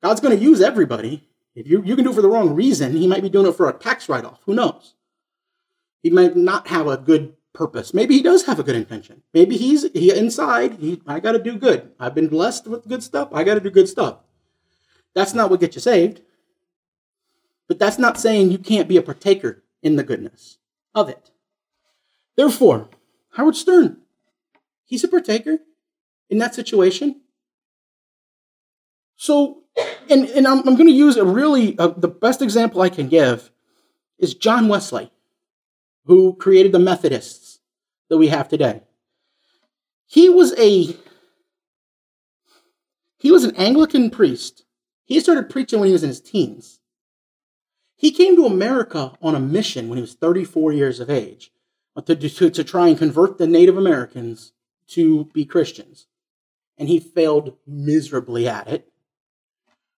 [0.01, 1.29] God's going to use everybody.
[1.55, 3.55] If you you can do it for the wrong reason, He might be doing it
[3.55, 4.41] for a tax write-off.
[4.45, 4.95] Who knows?
[6.03, 7.93] He might not have a good purpose.
[7.93, 9.23] Maybe he does have a good intention.
[9.33, 10.73] Maybe he's he inside.
[10.73, 11.91] He, I got to do good.
[11.99, 13.29] I've been blessed with good stuff.
[13.33, 14.17] I got to do good stuff.
[15.15, 16.21] That's not what gets you saved.
[17.67, 20.57] But that's not saying you can't be a partaker in the goodness
[20.93, 21.31] of it.
[22.35, 22.89] Therefore,
[23.31, 24.01] Howard Stern,
[24.85, 25.59] he's a partaker
[26.29, 27.21] in that situation.
[29.15, 29.63] So,
[30.09, 33.07] and, and I'm, I'm going to use a really, uh, the best example I can
[33.07, 33.51] give
[34.19, 35.11] is John Wesley,
[36.05, 37.59] who created the Methodists
[38.09, 38.81] that we have today.
[40.05, 40.95] He was a
[43.17, 44.65] he was an Anglican priest.
[45.05, 46.79] He started preaching when he was in his teens.
[47.95, 51.51] He came to America on a mission when he was 34 years of age
[51.95, 54.51] uh, to, to, to try and convert the Native Americans
[54.87, 56.07] to be Christians.
[56.77, 58.91] And he failed miserably at it.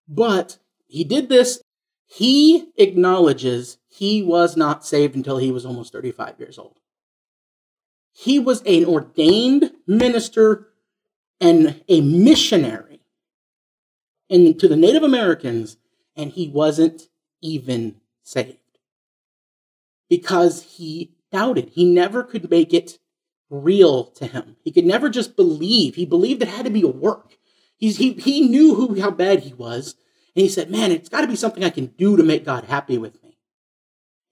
[0.08, 1.62] But he did this.
[2.06, 6.80] He acknowledges he was not saved until he was almost 35 years old.
[8.12, 10.68] He was an ordained minister
[11.40, 13.02] and a missionary
[14.28, 15.78] in, to the Native Americans,
[16.16, 17.08] and he wasn't
[17.42, 18.58] even saved
[20.10, 21.70] because he doubted.
[21.70, 23.00] He never could make it
[23.50, 24.58] real to him.
[24.64, 25.96] He could never just believe.
[25.96, 27.38] He believed it had to be a work.
[27.78, 29.96] He's, he, he knew who, how bad he was.
[30.36, 32.66] And he said, Man, it's got to be something I can do to make God
[32.66, 33.25] happy with me.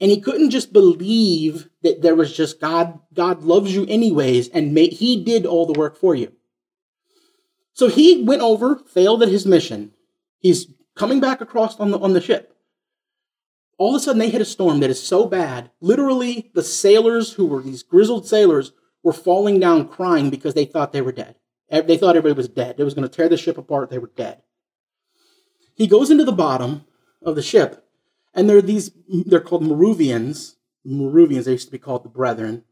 [0.02, 4.78] And he couldn't just believe that there was just God, God loves you anyways, and
[4.78, 6.34] he did all the work for you.
[7.74, 9.94] So he went over, failed at his mission.
[10.40, 12.56] He's coming back across on the, on the ship.
[13.78, 15.72] All of a sudden, they hit a storm that is so bad.
[15.82, 18.72] Literally, the sailors who were these grizzled sailors
[19.04, 21.36] were falling down crying because they thought they were dead.
[21.70, 22.76] They thought everybody was dead.
[22.78, 23.90] It was going to tear the ship apart.
[23.90, 24.44] They were dead.
[25.76, 26.86] He goes into the bottom
[27.24, 27.83] of the ship,
[28.34, 30.58] and there are these, they're called Moravians.
[30.84, 32.64] Moravians, they used to be called the Brethren.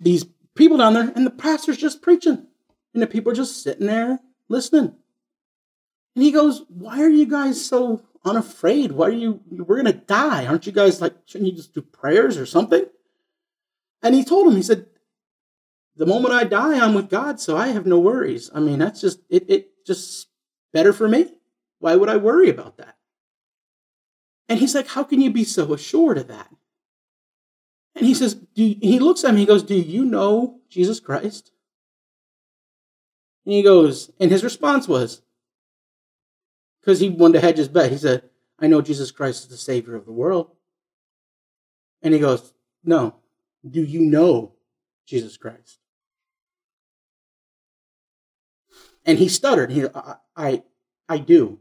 [0.00, 2.46] These people down there, and the pastor's just preaching.
[2.94, 4.94] And the people are just sitting there listening.
[6.14, 8.92] And he goes, Why are you guys so unafraid?
[8.92, 10.46] Why are you, we're going to die.
[10.46, 12.84] Aren't you guys like, shouldn't you just do prayers or something?
[14.02, 14.86] And he told him, He said,
[15.96, 18.50] The moment I die, I'm with God, so I have no worries.
[18.54, 20.28] I mean, that's just, it, it just
[20.72, 21.34] better for me.
[21.78, 22.97] Why would I worry about that?
[24.48, 26.48] And he's like, How can you be so assured of that?
[27.94, 31.50] And he says, do, He looks at me, he goes, Do you know Jesus Christ?
[33.44, 35.22] And he goes, and his response was,
[36.80, 38.24] because he wanted to hedge his bet, he said,
[38.58, 40.50] I know Jesus Christ is the Savior of the world.
[42.02, 42.52] And he goes,
[42.84, 43.16] No,
[43.68, 44.52] do you know
[45.06, 45.78] Jesus Christ?
[49.06, 49.70] And he stuttered.
[49.70, 50.62] He, I, I,
[51.08, 51.58] I do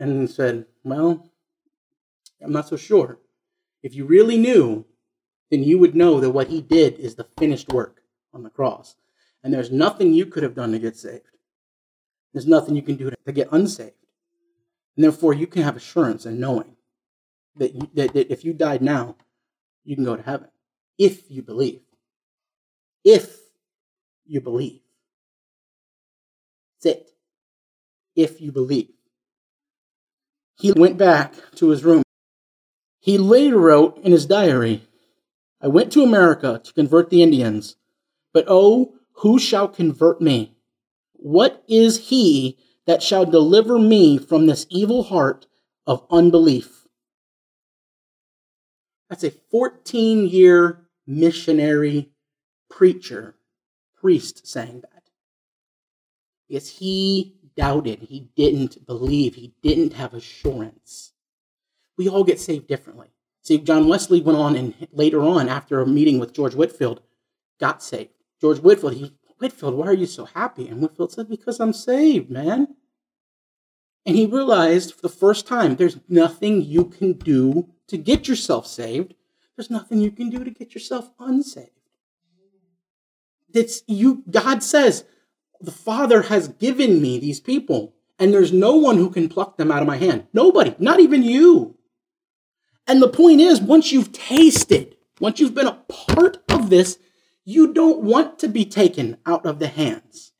[0.00, 1.30] and said, Well,
[2.44, 3.18] I'm not so sure.
[3.82, 4.86] If you really knew,
[5.50, 8.02] then you would know that what he did is the finished work
[8.32, 8.96] on the cross.
[9.42, 11.24] And there's nothing you could have done to get saved.
[12.32, 13.92] There's nothing you can do to get unsaved.
[14.96, 16.76] And therefore, you can have assurance and knowing
[17.56, 19.16] that, you, that, that if you died now,
[19.84, 20.48] you can go to heaven.
[20.98, 21.80] If you believe.
[23.04, 23.38] If
[24.26, 24.80] you believe.
[26.82, 27.10] That's it.
[28.16, 28.90] If you believe.
[30.56, 32.03] he went back to his room.
[33.04, 34.88] He later wrote in his diary
[35.60, 37.76] I went to America to convert the Indians,
[38.32, 40.56] but oh, who shall convert me?
[41.12, 45.46] What is he that shall deliver me from this evil heart
[45.86, 46.86] of unbelief?
[49.10, 52.10] That's a 14 year missionary
[52.70, 53.36] preacher,
[54.00, 55.10] priest saying that.
[56.48, 61.13] Because he doubted, he didn't believe, he didn't have assurance.
[61.96, 63.08] We all get saved differently.
[63.42, 67.02] See, John Wesley went on and later on, after a meeting with George Whitefield,
[67.60, 68.10] got saved.
[68.40, 70.66] George Whitefield, he, Whitefield, why are you so happy?
[70.68, 72.74] And Whitefield said, Because I'm saved, man.
[74.06, 78.66] And he realized for the first time, there's nothing you can do to get yourself
[78.66, 79.14] saved.
[79.56, 81.70] There's nothing you can do to get yourself unsaved.
[83.52, 85.04] It's you, God says,
[85.60, 89.70] the Father has given me these people, and there's no one who can pluck them
[89.70, 90.26] out of my hand.
[90.32, 91.76] Nobody, not even you.
[92.86, 96.98] And the point is, once you've tasted, once you've been a part of this,
[97.44, 100.32] you don't want to be taken out of the hands.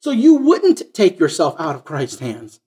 [0.00, 2.60] So you wouldn't take yourself out of Christ's hands.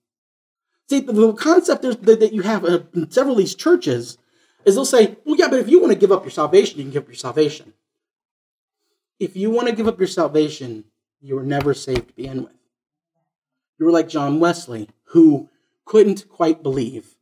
[0.88, 4.18] See, the concept that you have uh, in several of these churches
[4.64, 6.84] is they'll say, well, yeah, but if you want to give up your salvation, you
[6.84, 7.72] can give up your salvation.
[9.18, 10.84] If you want to give up your salvation,
[11.20, 12.52] you were never saved to begin with.
[13.78, 15.48] You were like John Wesley, who
[15.84, 17.16] couldn't quite believe,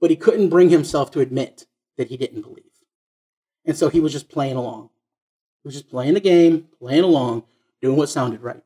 [0.00, 2.64] but he couldn't bring himself to admit that he didn't believe.
[3.64, 4.90] And so he was just playing along.
[5.62, 7.44] He was just playing the game, playing along,
[7.82, 8.62] doing what sounded right.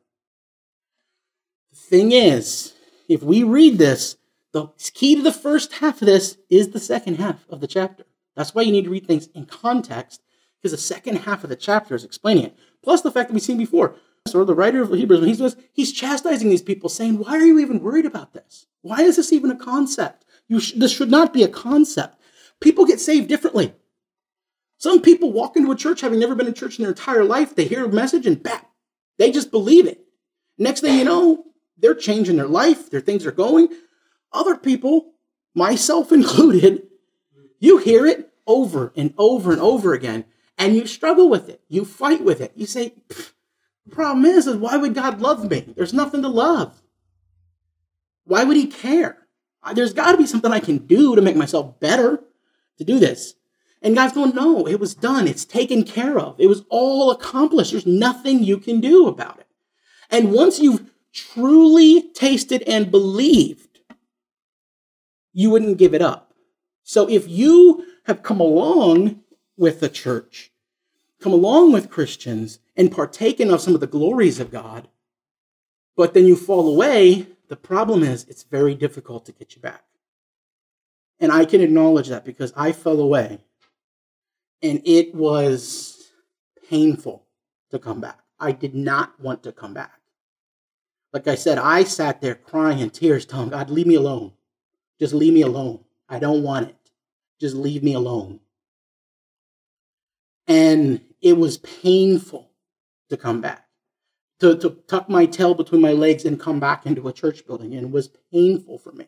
[1.71, 2.75] The thing is,
[3.09, 4.16] if we read this,
[4.53, 8.05] the key to the first half of this is the second half of the chapter.
[8.37, 10.23] That's why you need to read things in context,
[10.61, 12.57] because the second half of the chapter is explaining it.
[12.83, 13.97] Plus the fact that we've seen before,
[14.35, 17.45] or the writer of Hebrews, when he says he's chastising these people, saying, "Why are
[17.45, 18.66] you even worried about this?
[18.83, 20.25] Why is this even a concept?
[20.60, 22.16] Sh- this should not be a concept.
[22.60, 23.74] People get saved differently.
[24.78, 27.54] Some people walk into a church having never been in church in their entire life.
[27.54, 28.60] They hear a message and bam,
[29.18, 30.04] they just believe it.
[30.58, 31.44] Next thing you know,
[31.78, 32.90] they're changing their life.
[32.90, 33.68] Their things are going.
[34.32, 35.12] Other people,
[35.54, 36.82] myself included,
[37.58, 40.24] you hear it over and over and over again,
[40.58, 41.60] and you struggle with it.
[41.68, 42.52] You fight with it.
[42.56, 42.94] You say,
[43.86, 45.72] the problem is, is why would God love me?
[45.76, 46.82] There's nothing to love.
[48.24, 49.21] Why would he care?
[49.75, 52.22] There's got to be something I can do to make myself better
[52.79, 53.35] to do this.
[53.81, 55.27] And God's going, no, it was done.
[55.27, 56.38] It's taken care of.
[56.38, 57.72] It was all accomplished.
[57.72, 59.46] There's nothing you can do about it.
[60.11, 63.81] And once you've truly tasted and believed,
[65.33, 66.35] you wouldn't give it up.
[66.83, 69.20] So if you have come along
[69.57, 70.53] with the church,
[71.20, 74.88] come along with Christians, and partaken of some of the glories of God,
[75.96, 79.85] but then you fall away, the problem is it's very difficult to get you back.
[81.20, 83.38] And I can acknowledge that because I fell away
[84.62, 86.12] and it was
[86.68, 87.24] painful
[87.70, 88.20] to come back.
[88.40, 90.00] I did not want to come back.
[91.12, 94.33] Like I said, I sat there crying in tears, telling God, leave me alone.
[94.98, 95.81] Just leave me alone.
[96.09, 96.76] I don't want it.
[97.40, 98.40] Just leave me alone.
[100.46, 102.50] And it was painful
[103.11, 103.66] to come back,
[104.42, 107.74] to, to tuck my tail between my legs and come back into a church building.
[107.74, 109.07] And was painful for me.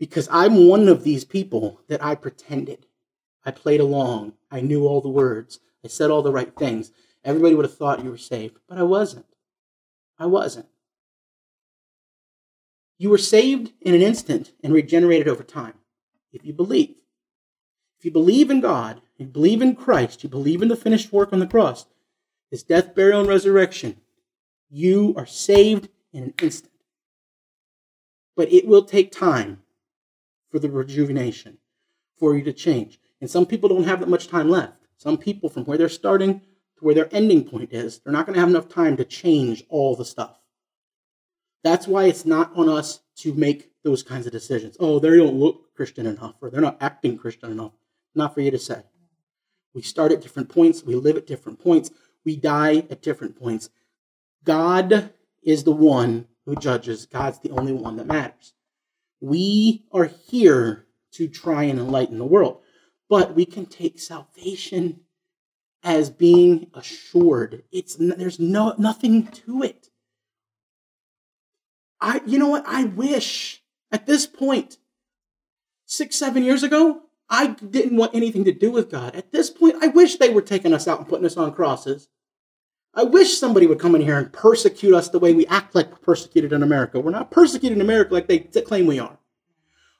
[0.00, 2.86] Because I'm one of these people that I pretended.
[3.44, 4.32] I played along.
[4.50, 5.60] I knew all the words.
[5.84, 6.90] I said all the right things.
[7.24, 9.26] Everybody would have thought you were saved, but I wasn't.
[10.18, 10.66] I wasn't.
[12.98, 15.74] You were saved in an instant and regenerated over time
[16.32, 16.96] if you believe.
[17.98, 21.32] If you believe in God, you believe in Christ, you believe in the finished work
[21.32, 21.86] on the cross,
[22.52, 23.96] his death, burial, and resurrection,
[24.70, 26.70] you are saved in an instant.
[28.36, 29.62] But it will take time
[30.50, 31.56] for the rejuvenation,
[32.18, 33.00] for you to change.
[33.22, 34.74] And some people don't have that much time left.
[34.98, 38.34] Some people, from where they're starting to where their ending point is, they're not going
[38.34, 40.38] to have enough time to change all the stuff.
[41.64, 44.76] That's why it's not on us to make those kinds of decisions.
[44.78, 47.72] Oh, they don't look Christian enough, or they're not acting Christian enough.
[48.14, 48.82] Not for you to say.
[49.72, 51.90] We start at different points, we live at different points,
[52.24, 53.70] we die at different points.
[54.44, 55.12] God
[55.42, 58.54] is the one who judges, God's the only one that matters.
[59.20, 62.60] We are here to try and enlighten the world,
[63.08, 65.00] but we can take salvation
[65.82, 67.64] as being assured.
[67.70, 69.88] It's there's no nothing to it.
[72.00, 72.64] I you know what?
[72.66, 74.78] I wish at this point,
[75.84, 77.02] six, seven years ago,
[77.32, 79.16] I didn't want anything to do with God.
[79.16, 82.08] At this point, I wish they were taking us out and putting us on crosses.
[82.92, 85.90] I wish somebody would come in here and persecute us the way we act like
[85.90, 87.00] we're persecuted in America.
[87.00, 89.18] We're not persecuted in America like they claim we are.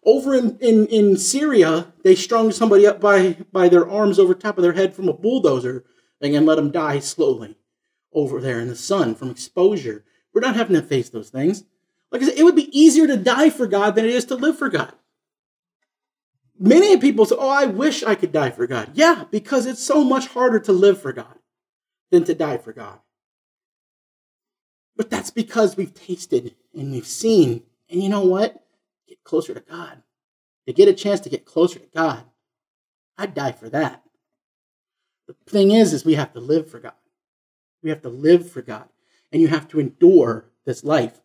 [0.05, 4.59] Over in, in, in Syria, they strung somebody up by, by their arms over top
[4.59, 5.85] of their head from a bulldozer
[6.21, 7.57] and let them die slowly
[8.13, 10.05] over there in the sun from exposure.
[10.35, 11.65] We're not having to face those things.
[12.11, 14.35] Like I said, it would be easier to die for God than it is to
[14.35, 14.93] live for God.
[16.65, 18.93] Many people say, Oh, I wish I could die for God.
[18.95, 21.41] Yeah, because it's so much harder to live for God
[22.13, 23.01] than to die for God.
[24.95, 27.65] But that's because we've tasted and we've seen.
[27.91, 28.65] And you know what?
[29.09, 30.05] Get closer to God.
[30.69, 32.27] To get a chance to get closer to God,
[33.19, 34.05] I'd die for that.
[35.27, 36.95] The thing is, is we have to live for God.
[37.83, 38.89] We have to live for God.
[39.33, 41.21] And you have to endure this life.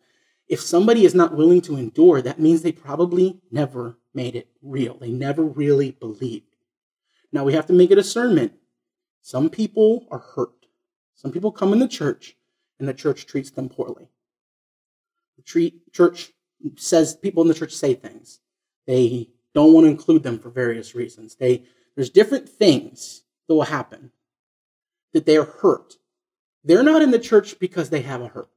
[0.48, 4.98] If somebody is not willing to endure, that means they probably never made it real.
[4.98, 6.56] They never really believed.
[7.30, 8.52] Now we have to make a discernment.
[9.22, 10.66] Some people are hurt.
[11.14, 12.36] Some people come in the church
[12.80, 14.08] and the church treats them poorly.
[15.36, 16.32] The church
[16.74, 18.40] says people in the church say things.
[18.88, 21.36] They don't want to include them for various reasons.
[21.36, 21.62] They
[21.94, 24.10] there's different things that will happen
[25.12, 25.94] that they are hurt.
[26.64, 28.50] They're not in the church because they have a hurt.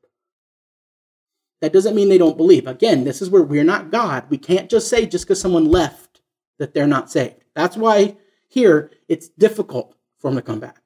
[1.62, 2.68] That doesn't mean they don't believe.
[2.68, 4.26] Again, this is where we're not God.
[4.30, 6.22] We can't just say just because someone left
[6.57, 7.43] that they're not saved.
[7.55, 10.82] That's why here it's difficult for them to come back.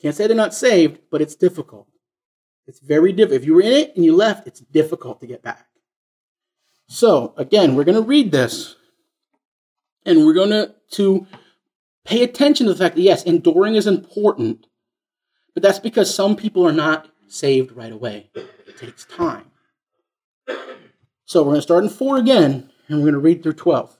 [0.00, 1.88] Can't say they're not saved, but it's difficult.
[2.66, 3.40] It's very difficult.
[3.40, 5.66] If you were in it and you left, it's difficult to get back.
[6.88, 8.76] So, again, we're going to read this
[10.04, 11.26] and we're going to, to
[12.04, 14.66] pay attention to the fact that, yes, enduring is important,
[15.54, 18.30] but that's because some people are not saved right away.
[18.78, 19.46] Takes time.
[21.24, 23.98] So, we're going to start in 4 again and we're going to read through 12.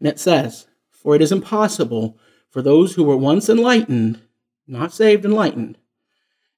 [0.00, 2.18] And it says, For it is impossible
[2.50, 4.20] for those who were once enlightened
[4.66, 5.78] not saved, enlightened,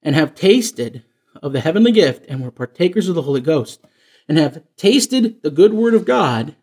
[0.01, 1.03] and have tasted
[1.41, 3.81] of the heavenly gift and were partakers of the Holy Ghost,
[4.27, 6.55] and have tasted the good word of God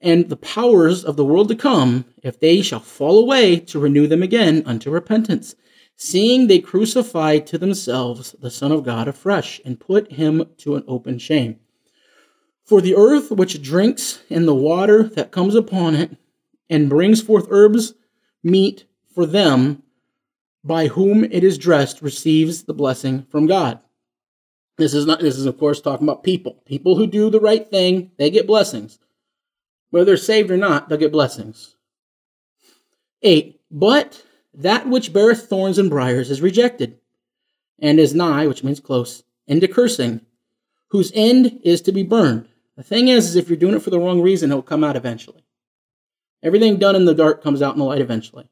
[0.00, 4.06] and the powers of the world to come, if they shall fall away, to renew
[4.06, 5.54] them again unto repentance,
[5.96, 10.84] seeing they crucify to themselves the Son of God afresh, and put him to an
[10.88, 11.60] open shame.
[12.64, 16.16] For the earth which drinks in the water that comes upon it,
[16.70, 17.94] and brings forth herbs,
[18.42, 19.82] meat for them
[20.64, 23.80] by whom it is dressed receives the blessing from God.
[24.76, 26.62] This is not this is of course talking about people.
[26.64, 28.98] People who do the right thing, they get blessings.
[29.90, 31.76] Whether they're saved or not, they'll get blessings.
[33.22, 33.60] 8.
[33.70, 34.24] But
[34.54, 36.98] that which beareth thorns and briars is rejected,
[37.78, 40.20] and is nigh, which means close, into cursing,
[40.88, 42.48] whose end is to be burned.
[42.76, 44.96] The thing is, is if you're doing it for the wrong reason, it'll come out
[44.96, 45.44] eventually.
[46.42, 48.48] Everything done in the dark comes out in the light eventually.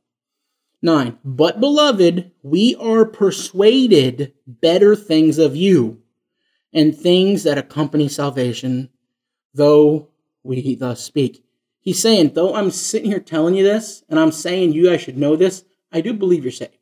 [0.81, 1.19] 9.
[1.25, 6.03] But, beloved, we are persuaded better things of you,
[6.73, 8.89] and things that accompany salvation,
[9.55, 10.09] though
[10.43, 11.45] we thus speak.
[11.81, 15.19] He's saying, though I'm sitting here telling you this, and I'm saying you guys should
[15.19, 16.79] know this, I do believe you're saved.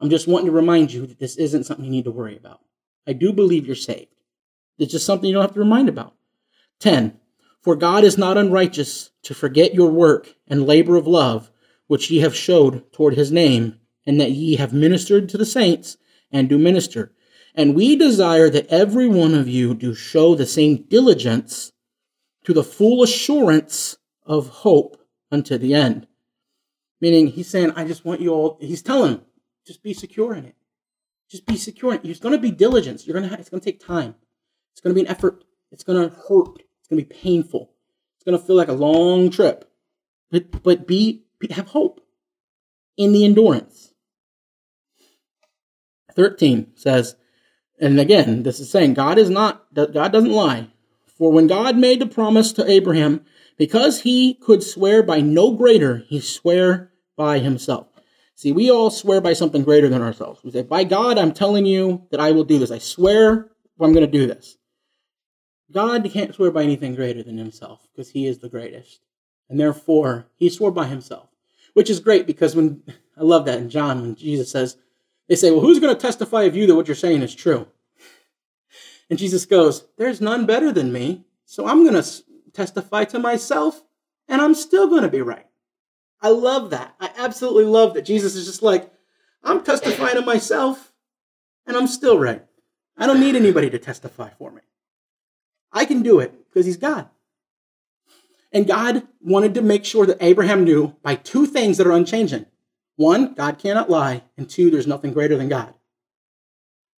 [0.00, 2.60] I'm just wanting to remind you that this isn't something you need to worry about.
[3.06, 4.14] I do believe you're saved.
[4.78, 6.14] It's just something you don't have to remind about.
[6.80, 7.18] 10.
[7.60, 11.50] For God is not unrighteous to forget your work and labor of love
[11.90, 15.96] which ye have showed toward his name, and that ye have ministered to the saints,
[16.30, 17.12] and do minister.
[17.52, 21.72] And we desire that every one of you do show the same diligence
[22.44, 26.06] to the full assurance of hope unto the end.
[27.00, 29.22] Meaning, he's saying, I just want you all, he's telling
[29.66, 30.56] just be secure in it.
[31.30, 31.98] Just be secure.
[32.02, 33.06] It's going to be diligence.
[33.06, 34.16] You're going to have, it's going to take time.
[34.72, 35.44] It's going to be an effort.
[35.70, 36.62] It's going to hurt.
[36.80, 37.70] It's going to be painful.
[38.16, 39.70] It's going to feel like a long trip.
[40.30, 42.00] But, but be have hope
[42.96, 43.94] in the endurance.
[46.14, 47.16] 13 says,
[47.80, 50.68] and again, this is saying God is not, God doesn't lie.
[51.06, 53.24] For when God made the promise to Abraham,
[53.56, 56.89] because he could swear by no greater, he swore
[57.20, 57.88] by himself.
[58.34, 60.42] See, we all swear by something greater than ourselves.
[60.42, 62.70] We say, By God, I'm telling you that I will do this.
[62.70, 64.56] I swear I'm going to do this.
[65.70, 69.00] God can't swear by anything greater than himself because he is the greatest.
[69.48, 71.30] And therefore, he swore by himself
[71.74, 72.82] which is great because when
[73.16, 74.76] I love that in John when Jesus says,
[75.28, 77.66] they say, well, who's going to testify of you that what you're saying is true?
[79.08, 83.82] And Jesus goes, there's none better than me, so I'm going to testify to myself,
[84.28, 85.46] and I'm still going to be right.
[86.22, 86.94] I love that.
[87.00, 88.92] I absolutely love that Jesus is just like,
[89.42, 90.92] I'm testifying to myself,
[91.66, 92.44] and I'm still right.
[92.96, 94.60] I don't need anybody to testify for me.
[95.72, 97.08] I can do it because he's God.
[98.52, 102.46] And God wanted to make sure that Abraham knew by two things that are unchanging.
[102.96, 105.72] One, God cannot lie, and two, there's nothing greater than God.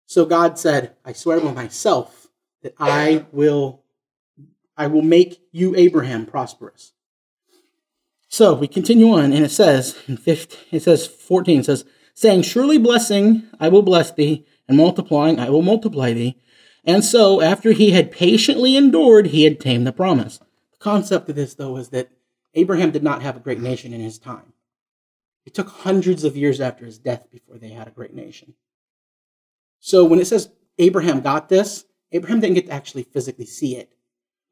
[0.07, 2.29] So God said, I swear by myself
[2.63, 3.83] that I will
[4.77, 6.93] I will make you, Abraham, prosperous.
[8.33, 12.41] So we continue on, and it says in 15, it says 14, it says, saying,
[12.41, 16.41] Surely blessing I will bless thee, and multiplying I will multiply thee.
[16.83, 20.39] And so, after he had patiently endured, he had tamed the promise.
[20.39, 22.09] The concept of this, though, is that
[22.55, 24.55] Abraham did not have a great nation in his time.
[25.45, 28.55] It took hundreds of years after his death before they had a great nation.
[29.79, 33.93] So when it says Abraham got this, Abraham didn't get to actually physically see it,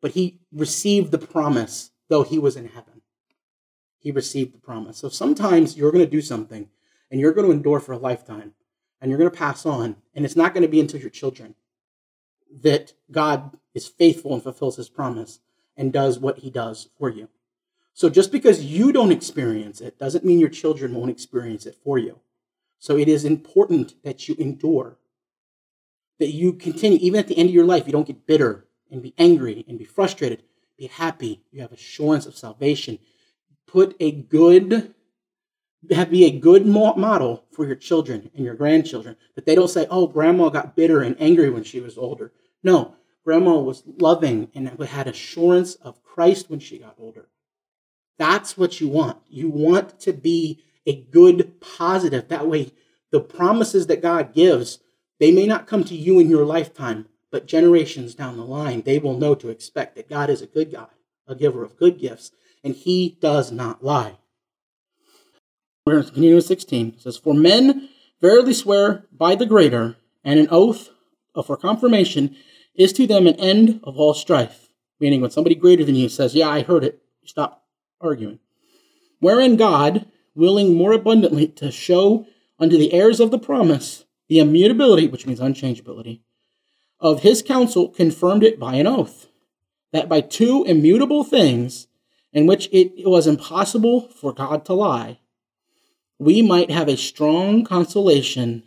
[0.03, 3.00] but he received the promise, though he was in heaven.
[4.01, 4.99] He received the promise.
[4.99, 6.69] So sometimes you're going to do something
[7.11, 8.55] and you're going to endure for a lifetime
[9.01, 11.55] and you're going to pass on, and it's not going to be until your children
[12.63, 15.39] that God is faithful and fulfills his promise
[15.77, 17.29] and does what he does for you.
[17.95, 21.99] So just because you don't experience it doesn't mean your children won't experience it for
[21.99, 22.21] you.
[22.79, 24.99] So it is important that you endure,
[26.19, 29.03] that you continue, even at the end of your life, you don't get bitter and
[29.03, 30.43] be angry and be frustrated.
[30.77, 31.43] Be happy.
[31.53, 32.99] You have assurance of salvation.
[33.71, 34.95] Put a good,
[35.91, 39.17] have, be a good model for your children and your grandchildren.
[39.37, 42.33] That they don't say, oh, grandma got bitter and angry when she was older.
[42.63, 47.29] No, grandma was loving and had assurance of Christ when she got older.
[48.19, 49.19] That's what you want.
[49.29, 52.29] You want to be a good positive.
[52.29, 52.73] That way,
[53.13, 54.81] the promises that God gives,
[55.19, 58.99] they may not come to you in your lifetime, but generations down the line, they
[58.99, 60.91] will know to expect that God is a good God,
[61.27, 64.19] a giver of good gifts, and he does not lie.
[65.85, 66.89] We're going to continue with 16.
[66.89, 67.89] It says, For men
[68.21, 70.91] verily swear by the greater, and an oath
[71.47, 72.37] for confirmation
[72.75, 74.69] is to them an end of all strife.
[74.99, 77.65] Meaning, when somebody greater than you says, Yeah, I heard it, stop
[78.01, 78.39] arguing.
[79.21, 82.27] Wherein God, willing more abundantly to show
[82.59, 86.21] unto the heirs of the promise the immutability, which means unchangeability,
[87.01, 89.27] of his counsel, confirmed it by an oath,
[89.93, 91.89] that by two immutable things,
[92.33, 95.19] in which it was impossible for God to lie,
[96.19, 98.65] we might have a strong consolation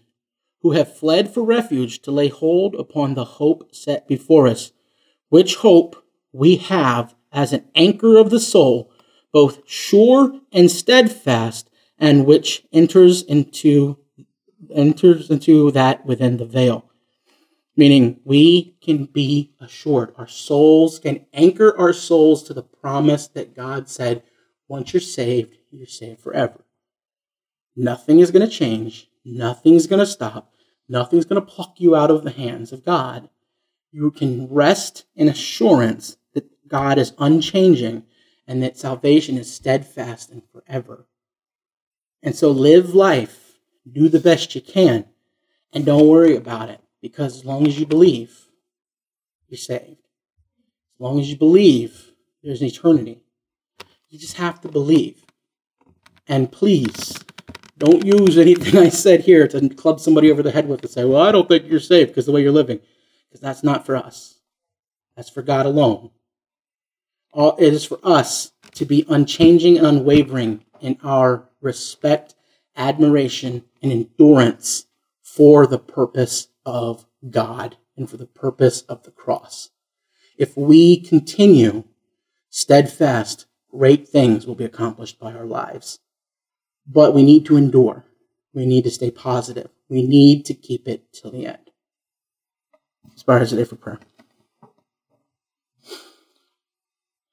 [0.61, 4.71] who have fled for refuge to lay hold upon the hope set before us,
[5.29, 5.95] which hope
[6.31, 8.91] we have as an anchor of the soul
[9.33, 13.97] both sure and steadfast, and which enters into
[14.73, 16.89] enters into that within the veil.
[17.75, 23.55] Meaning we can be assured, our souls can anchor our souls to the promise that
[23.55, 24.21] God said,
[24.67, 26.65] once you're saved, you're saved forever.
[27.75, 30.53] Nothing is going to change, nothing's going to stop,
[30.87, 33.29] nothing's going to pluck you out of the hands of God.
[33.91, 38.03] You can rest in assurance that God is unchanging
[38.47, 41.07] and that salvation is steadfast and forever.
[42.21, 43.57] And so live life,
[43.91, 45.05] do the best you can,
[45.71, 48.47] and don't worry about it because as long as you believe,
[49.47, 50.07] you're saved.
[50.95, 53.21] As long as you believe, there's an eternity.
[54.09, 55.23] You just have to believe.
[56.27, 57.19] And please,
[57.77, 61.05] don't use anything I said here to club somebody over the head with and say,
[61.05, 62.79] well, I don't think you're saved because the way you're living.
[63.29, 64.39] Because that's not for us.
[65.15, 66.09] That's for God alone
[67.33, 72.35] all, it is for us to be unchanging and unwavering in our respect,
[72.75, 74.85] admiration, and endurance
[75.21, 79.69] for the purpose of God and for the purpose of the cross.
[80.37, 81.83] If we continue
[82.49, 85.99] steadfast, great things will be accomplished by our lives.
[86.87, 88.05] But we need to endure.
[88.53, 89.69] We need to stay positive.
[89.89, 91.71] We need to keep it till the end.
[93.15, 93.99] As far as today for prayer.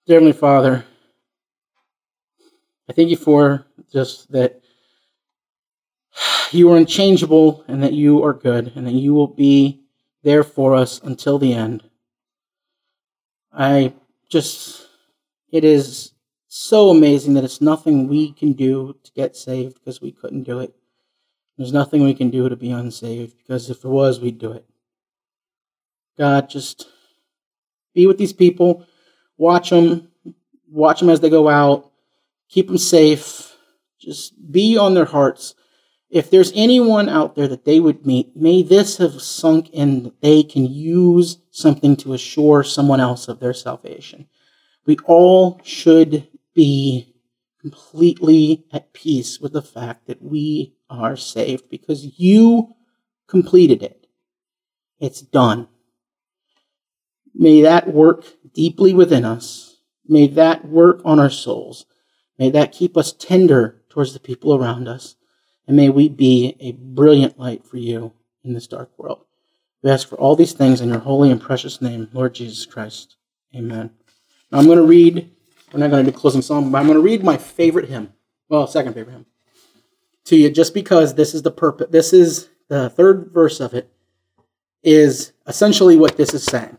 [0.06, 0.84] Dear Heavenly Father,
[2.88, 4.62] I thank you for just that
[6.52, 9.82] you are unchangeable and that you are good and that you will be
[10.22, 11.82] there for us until the end.
[13.52, 13.94] I
[14.28, 14.86] just,
[15.50, 16.12] it is
[16.48, 20.60] so amazing that it's nothing we can do to get saved because we couldn't do
[20.60, 20.74] it.
[21.56, 24.64] There's nothing we can do to be unsaved because if there was, we'd do it.
[26.16, 26.88] God, just
[27.94, 28.86] be with these people
[29.40, 30.08] watch them,
[30.70, 31.90] watch them as they go out,
[32.50, 33.56] keep them safe,
[33.98, 35.54] just be on their hearts.
[36.10, 40.20] If there's anyone out there that they would meet, may this have sunk in that
[40.20, 44.26] they can use something to assure someone else of their salvation.
[44.86, 47.14] We all should be
[47.60, 52.74] completely at peace with the fact that we are saved because you
[53.28, 54.08] completed it.
[54.98, 55.68] It's done.
[57.32, 59.76] May that work deeply within us.
[60.08, 61.86] May that work on our souls.
[62.36, 65.14] May that keep us tender towards the people around us.
[65.70, 68.12] And may we be a brilliant light for you
[68.42, 69.20] in this dark world.
[69.84, 73.14] We ask for all these things in your holy and precious name, Lord Jesus Christ.
[73.54, 73.92] Amen.
[74.50, 75.30] I'm going to read,
[75.72, 78.12] we're not going to do closing song, but I'm going to read my favorite hymn.
[78.48, 79.26] Well, second favorite hymn
[80.24, 81.86] to you just because this is the purpose.
[81.90, 83.92] This is the third verse of it
[84.82, 86.78] is essentially what this is saying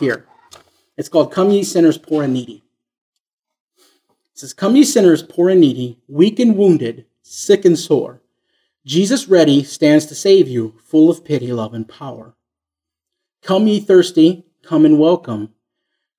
[0.00, 0.26] here.
[0.96, 2.64] It's called Come Ye Sinners Poor and Needy.
[4.32, 8.21] It says, Come ye sinners poor and needy, weak and wounded, sick and sore.
[8.84, 12.34] Jesus ready stands to save you, full of pity, love, and power.
[13.42, 15.54] Come ye thirsty, come and welcome.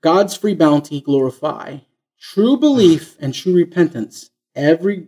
[0.01, 1.79] God's free bounty glorify.
[2.19, 5.07] True belief and true repentance, every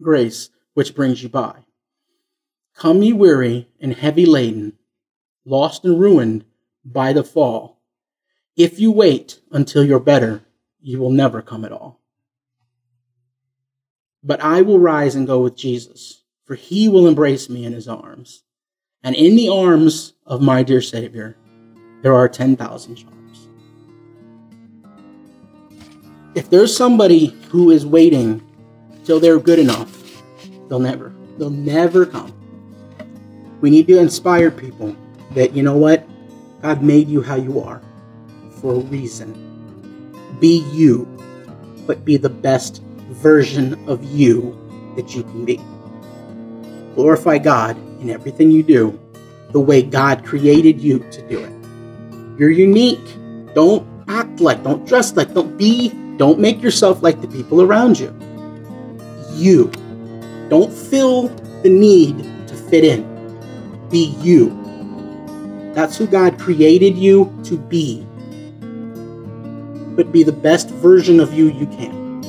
[0.00, 1.64] grace which brings you by.
[2.76, 4.74] Come ye weary and heavy laden,
[5.44, 6.44] lost and ruined
[6.84, 7.82] by the fall.
[8.56, 10.42] If you wait until you're better,
[10.80, 12.00] you will never come at all.
[14.22, 17.88] But I will rise and go with Jesus, for he will embrace me in his
[17.88, 18.44] arms.
[19.02, 21.36] And in the arms of my dear Savior,
[22.02, 23.48] there are 10,000 charms.
[26.34, 28.42] If there's somebody who is waiting
[29.04, 30.22] till they're good enough,
[30.68, 32.32] they'll never, they'll never come.
[33.60, 34.94] We need to inspire people
[35.32, 36.06] that, you know what?
[36.62, 37.82] God made you how you are
[38.60, 39.42] for a reason.
[40.40, 41.06] Be you,
[41.86, 44.56] but be the best version of you
[44.96, 45.60] that you can be.
[46.96, 48.98] Glorify God in everything you do
[49.52, 51.52] the way God created you to do it.
[52.38, 53.06] You're unique.
[53.54, 57.98] Don't act like, don't dress like, don't be, don't make yourself like the people around
[57.98, 58.14] you.
[59.34, 59.70] You.
[60.48, 61.28] Don't feel
[61.62, 62.18] the need
[62.48, 63.04] to fit in.
[63.90, 64.50] Be you.
[65.74, 68.06] That's who God created you to be.
[69.96, 72.24] But be the best version of you you can.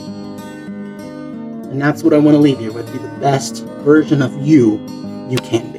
[1.72, 2.91] And that's what I want to leave you with.
[2.91, 4.85] Be the best version of you
[5.29, 5.76] you can be.